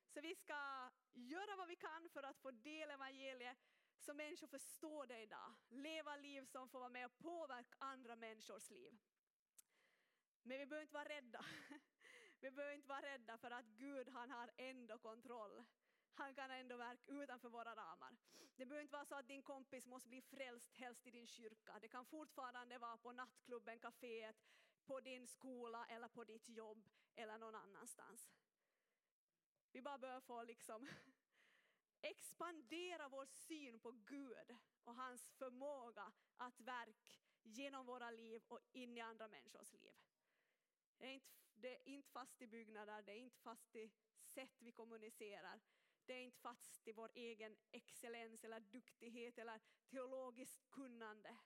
[0.08, 3.58] Så vi ska göra vad vi kan för att få del evangeliet
[4.06, 5.54] så människor förstår det idag.
[5.70, 8.98] Leva liv som får vara med och påverka andra människors liv.
[10.44, 11.46] Men vi behöver inte vara rädda.
[12.40, 15.64] Vi behöver inte vara rädda för att Gud han har ändå kontroll.
[16.14, 18.18] Han kan ändå verka utanför våra ramar.
[18.56, 21.80] Det behöver inte vara så att din kompis måste bli frälst helst i din kyrka.
[21.82, 24.36] Det kan fortfarande vara på nattklubben, kaféet,
[24.86, 28.32] på din skola eller på ditt jobb eller någon annanstans.
[29.72, 30.90] Vi bara behöver få liksom
[32.04, 38.98] expandera vår syn på Gud och hans förmåga att verka genom våra liv och in
[38.98, 39.94] i andra människors liv.
[40.98, 43.92] Det är, inte, det är inte fast i byggnader, det är inte fast i
[44.24, 45.62] sätt vi kommunicerar.
[46.06, 51.38] Det är inte fast i vår egen excellens eller duktighet eller teologiskt kunnande.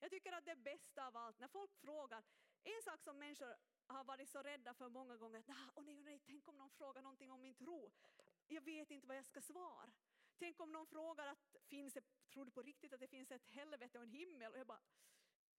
[0.00, 2.24] Jag tycker att det bästa av allt, när folk frågar,
[2.62, 3.54] en sak som människor
[3.86, 6.56] har varit så rädda för många gånger, att nah, oh nej, oh nej, tänk om
[6.56, 7.92] någon frågar någonting om min tro.
[8.48, 9.92] Jag vet inte vad jag ska svara.
[10.38, 13.48] Tänk om någon frågar att finns det, tror du på riktigt att det finns ett
[13.48, 14.52] helvete och en himmel?
[14.52, 14.82] Och jag bara,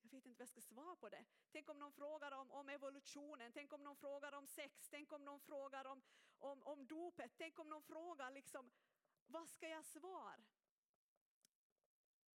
[0.01, 1.25] jag vet inte vad jag ska svara på det.
[1.51, 5.25] Tänk om någon frågar om, om evolutionen, tänk om någon frågar om sex, tänk om
[5.25, 6.01] någon frågar om,
[6.37, 8.71] om, om dopet, tänk om någon frågar liksom,
[9.27, 10.43] vad ska jag svara?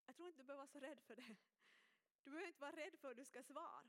[0.07, 1.37] Jag tror inte du behöver vara så rädd för det.
[2.23, 3.89] Du behöver inte vara rädd för att du ska svara.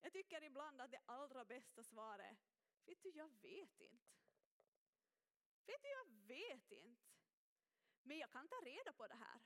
[0.00, 2.38] Jag tycker ibland att det allra bästa svaret
[2.88, 4.17] vet du, jag vet inte.
[5.68, 7.08] Vet du, jag vet inte.
[8.02, 9.40] Men jag kan ta reda på det här.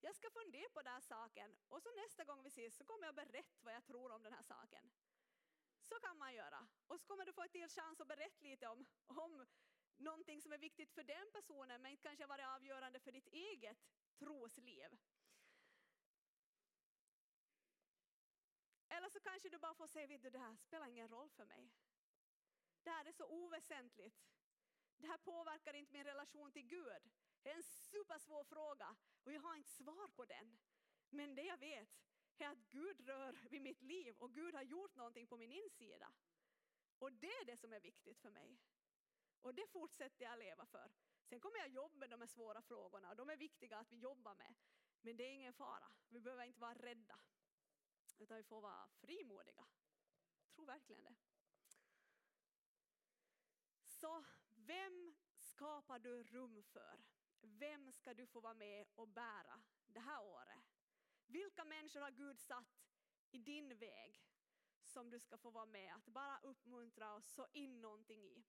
[0.00, 3.06] Jag ska fundera på den här saken och så nästa gång vi ses så kommer
[3.06, 4.90] jag berätta vad jag tror om den här saken.
[5.80, 6.68] Så kan man göra.
[6.86, 9.46] Och så kommer du få ett till chans att berätta lite om, om
[9.96, 13.78] någonting som är viktigt för den personen men kanske varit avgörande för ditt eget
[14.18, 14.98] trosliv.
[18.88, 21.44] Eller så kanske du bara får säga, vet du det här spelar ingen roll för
[21.44, 21.70] mig.
[22.82, 24.32] Det här är så oväsentligt.
[25.02, 27.10] Det här påverkar inte min relation till Gud.
[27.42, 30.58] Det är en supersvår fråga och jag har inte svar på den.
[31.10, 31.88] Men det jag vet
[32.38, 36.12] är att Gud rör vid mitt liv och Gud har gjort någonting på min insida.
[36.98, 38.58] Och det är det som är viktigt för mig.
[39.40, 40.92] Och det fortsätter jag leva för.
[41.24, 43.96] Sen kommer jag jobba med de här svåra frågorna och de är viktiga att vi
[43.96, 44.54] jobbar med.
[45.00, 47.20] Men det är ingen fara, vi behöver inte vara rädda.
[48.18, 49.66] Utan vi får vara frimodiga.
[50.44, 51.14] Jag tror verkligen det.
[53.86, 54.24] Så
[54.66, 57.02] vem skapar du rum för?
[57.40, 60.64] Vem ska du få vara med och bära det här året?
[61.26, 62.82] Vilka människor har Gud satt
[63.30, 64.22] i din väg
[64.84, 68.44] som du ska få vara med att bara uppmuntra och så in någonting i?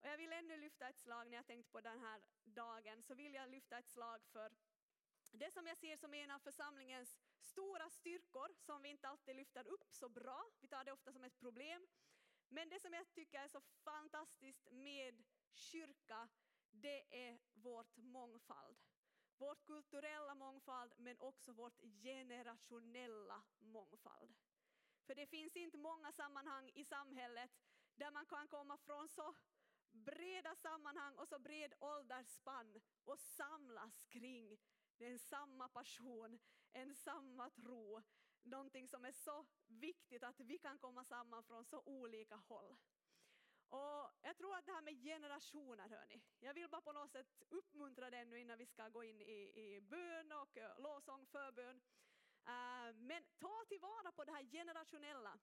[0.00, 3.14] Och jag vill ännu lyfta ett slag när jag tänkt på den här dagen så
[3.14, 4.52] vill jag lyfta ett slag för
[5.32, 9.66] det som jag ser som en av församlingens stora styrkor som vi inte alltid lyfter
[9.66, 11.86] upp så bra, vi tar det ofta som ett problem.
[12.48, 15.24] Men det som jag tycker är så fantastiskt med
[15.54, 16.28] kyrka,
[16.70, 18.78] det är vårt mångfald.
[19.36, 24.34] Vårt kulturella mångfald men också vårt generationella mångfald.
[25.06, 27.50] För det finns inte många sammanhang i samhället
[27.94, 29.34] där man kan komma från så
[29.90, 34.58] breda sammanhang och så bred åldersspann och samlas kring
[34.98, 36.38] en samma passion,
[36.72, 38.02] en samma tro.
[38.44, 42.76] Någonting som är så viktigt att vi kan komma samman från så olika håll.
[43.68, 46.22] Och jag tror att det här med generationer, hörni.
[46.40, 49.52] Jag vill bara på något sätt uppmuntra det nu innan vi ska gå in i,
[49.54, 51.80] i bön och eh, lovsång, förbön.
[52.46, 55.38] Eh, men ta tillvara på det här generationella.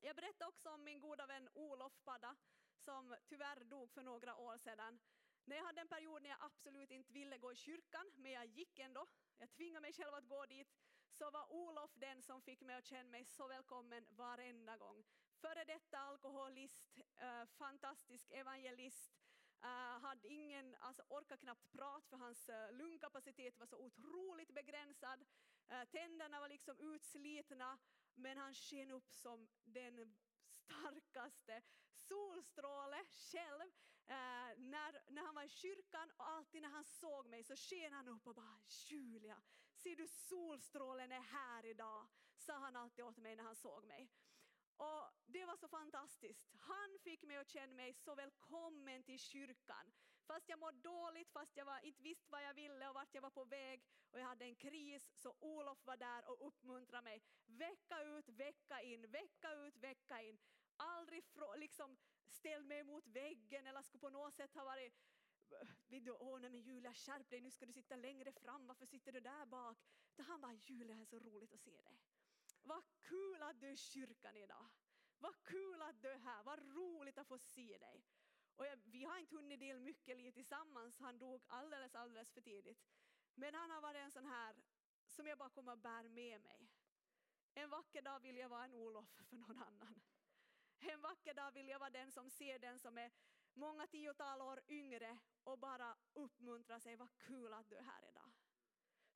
[0.00, 2.36] Jag berättade också om min goda vän Olof Padda
[2.78, 4.98] som tyvärr dog för några år sedan.
[5.44, 8.46] När jag hade en period när jag absolut inte ville gå i kyrkan, men jag
[8.46, 9.06] gick ändå,
[9.38, 10.68] jag tvingade mig själv att gå dit,
[11.18, 15.04] så var Olof den som fick mig att känna mig så välkommen varenda gång.
[15.40, 19.12] Före detta alkoholist, eh, fantastisk evangelist,
[19.62, 25.24] eh, hade ingen, alltså orkade knappt prata för hans eh, lungkapacitet var så otroligt begränsad.
[25.90, 27.78] Tänderna var liksom utslitna,
[28.14, 30.16] men han sken upp som den
[30.50, 31.62] starkaste
[31.92, 33.70] solstråle själv
[34.06, 37.92] eh, när, när han var i kyrkan och alltid när han såg mig så sken
[37.92, 39.42] han upp och bara Julia,
[39.78, 42.06] ser du solstrålen är här idag,
[42.36, 44.10] sa han alltid åt mig när han såg mig.
[44.76, 46.52] Och det var så fantastiskt.
[46.58, 49.92] Han fick mig att känna mig så välkommen till kyrkan.
[50.26, 53.22] Fast jag mådde dåligt, fast jag var, inte visste vad jag ville och vart jag
[53.22, 57.22] var på väg och jag hade en kris så Olof var där och uppmuntrade mig.
[57.46, 60.38] Vecka ut, vecka in, vecka ut, vecka in.
[60.76, 61.24] Aldrig
[61.56, 64.94] liksom ställd mig mot väggen eller skulle på något sätt ha varit
[65.88, 68.86] vill du, åh nej men Julia skärp dig, nu ska du sitta längre fram, varför
[68.86, 69.78] sitter du där bak?
[70.16, 72.00] Då han bara, Julia det är så roligt att se dig.
[72.62, 74.68] Vad kul att du är i kyrkan idag.
[75.18, 78.04] Vad kul att du är här, vad roligt att få se dig.
[78.56, 82.40] Och jag, vi har inte hunnit dela mycket liv tillsammans, han dog alldeles, alldeles för
[82.40, 82.78] tidigt.
[83.34, 84.56] Men han har varit en sån här
[85.06, 86.68] som jag bara kommer att bära med mig.
[87.54, 90.00] En vacker dag vill jag vara en Olof för någon annan.
[90.78, 93.10] En vacker dag vill jag vara den som ser den som är
[93.58, 98.30] många tiotal år yngre och bara uppmuntrar sig, vad kul att du är här idag.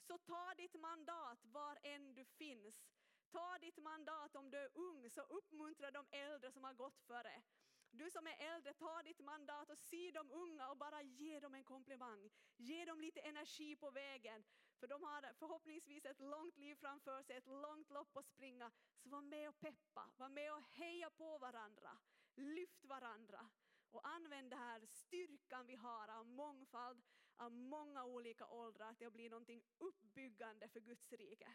[0.01, 2.85] Så ta ditt mandat var än du finns.
[3.31, 7.43] Ta ditt mandat om du är ung, så uppmuntra de äldre som har gått före.
[7.91, 11.55] Du som är äldre, ta ditt mandat och se de unga och bara ge dem
[11.55, 12.31] en komplimang.
[12.57, 14.45] Ge dem lite energi på vägen.
[14.81, 18.71] För de har förhoppningsvis ett långt liv framför sig, ett långt lopp att springa.
[18.99, 21.99] Så var med och peppa, var med och heja på varandra.
[22.35, 23.51] Lyft varandra.
[23.93, 27.03] Och använd den här styrkan vi har av mångfald,
[27.37, 31.53] av många olika åldrar till att bli någonting uppbyggande för Guds rike.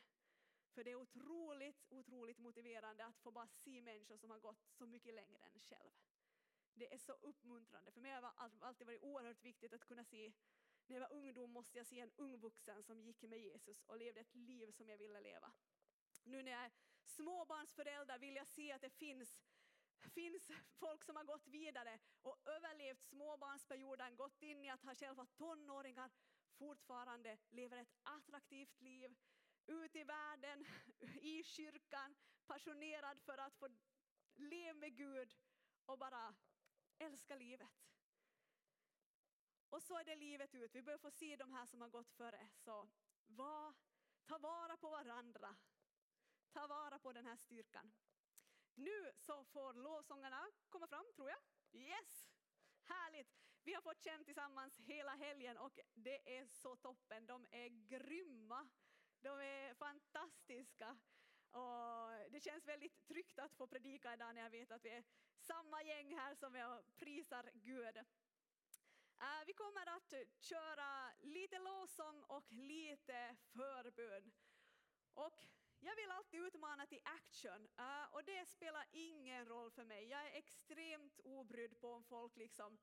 [0.73, 4.85] För det är otroligt, otroligt motiverande att få bara se människor som har gått så
[4.85, 5.91] mycket längre än själv.
[6.73, 7.91] Det är så uppmuntrande.
[7.91, 8.31] För mig har det
[8.65, 10.31] alltid varit oerhört viktigt att kunna se,
[10.87, 13.97] när jag var ungdom måste jag se en ung vuxen som gick med Jesus och
[13.97, 15.51] levde ett liv som jag ville leva.
[16.23, 16.71] Nu när jag är
[17.03, 19.37] småbarnsförälder vill jag se att det finns
[20.01, 25.25] finns folk som har gått vidare och överlevt småbarnsperioden, gått in i att ha själva
[25.25, 26.11] tonåringar,
[26.57, 29.15] fortfarande lever ett attraktivt liv,
[29.67, 30.65] ut i världen,
[31.21, 33.67] i kyrkan, passionerad för att få
[34.35, 35.35] leva med Gud
[35.85, 36.35] och bara
[36.97, 37.69] älska livet.
[39.69, 40.75] Och så är det livet ut.
[40.75, 42.47] Vi behöver få se de här som har gått före.
[42.55, 42.89] Så
[43.25, 43.73] var,
[44.25, 45.55] ta vara på varandra.
[46.51, 47.93] Ta vara på den här styrkan.
[48.77, 51.39] Nu så får lovsångarna komma fram, tror jag.
[51.81, 52.29] Yes!
[52.83, 53.35] Härligt!
[53.63, 57.25] Vi har fått känna tillsammans hela helgen och det är så toppen.
[57.25, 58.69] De är grymma.
[59.19, 60.97] De är fantastiska.
[61.51, 65.03] Och det känns väldigt tryggt att få predika idag när jag vet att vi är
[65.37, 67.97] samma gäng här som jag prisar Gud.
[67.97, 74.31] Uh, vi kommer att köra lite lovsång och lite förbön.
[75.13, 75.47] Och
[75.87, 80.07] jag vill alltid utmana till action eh, och det spelar ingen roll för mig.
[80.07, 82.77] Jag är extremt obrydd på om folk liksom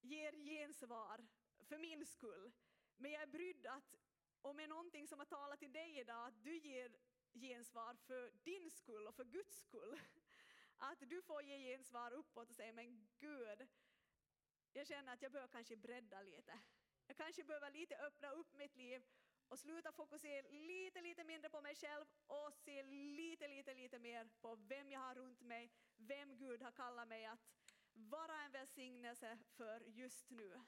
[0.00, 1.26] ger gensvar
[1.68, 2.52] för min skull.
[2.96, 3.94] Men jag är brydd att
[4.42, 6.96] om det är någonting som har talat till dig idag, att du ger
[7.34, 10.00] gensvar för din skull och för Guds skull.
[10.78, 13.68] Att du får ge gensvar uppåt och säga, men Gud,
[14.72, 16.58] jag känner att jag behöver kanske bredda lite.
[17.06, 19.02] Jag kanske behöver lite öppna upp mitt liv
[19.54, 24.28] och sluta fokusera lite, lite mindre på mig själv och se lite, lite, lite mer
[24.40, 27.40] på vem jag har runt mig, vem Gud har kallat mig att
[27.92, 30.64] vara en välsignelse för just nu.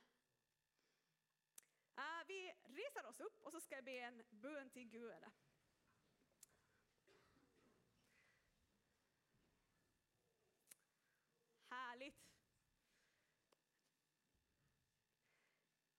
[1.97, 5.25] Äh, vi reser oss upp och så ska jag be en bön till Gud.
[11.71, 12.27] Härligt.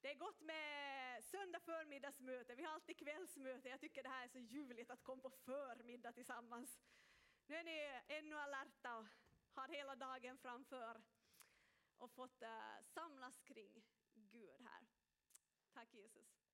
[0.01, 0.96] Det är gott med
[1.27, 3.69] söndag förmiddagsmöte, vi har alltid kvällsmöte.
[3.69, 6.79] Jag tycker det här är så ljuvligt att komma på förmiddag tillsammans.
[7.47, 9.07] Nu är ni ännu alerta och
[9.53, 11.01] har hela dagen framför
[11.97, 14.87] och fått eh, samlas kring Gud här.
[15.73, 16.46] Tack Jesus.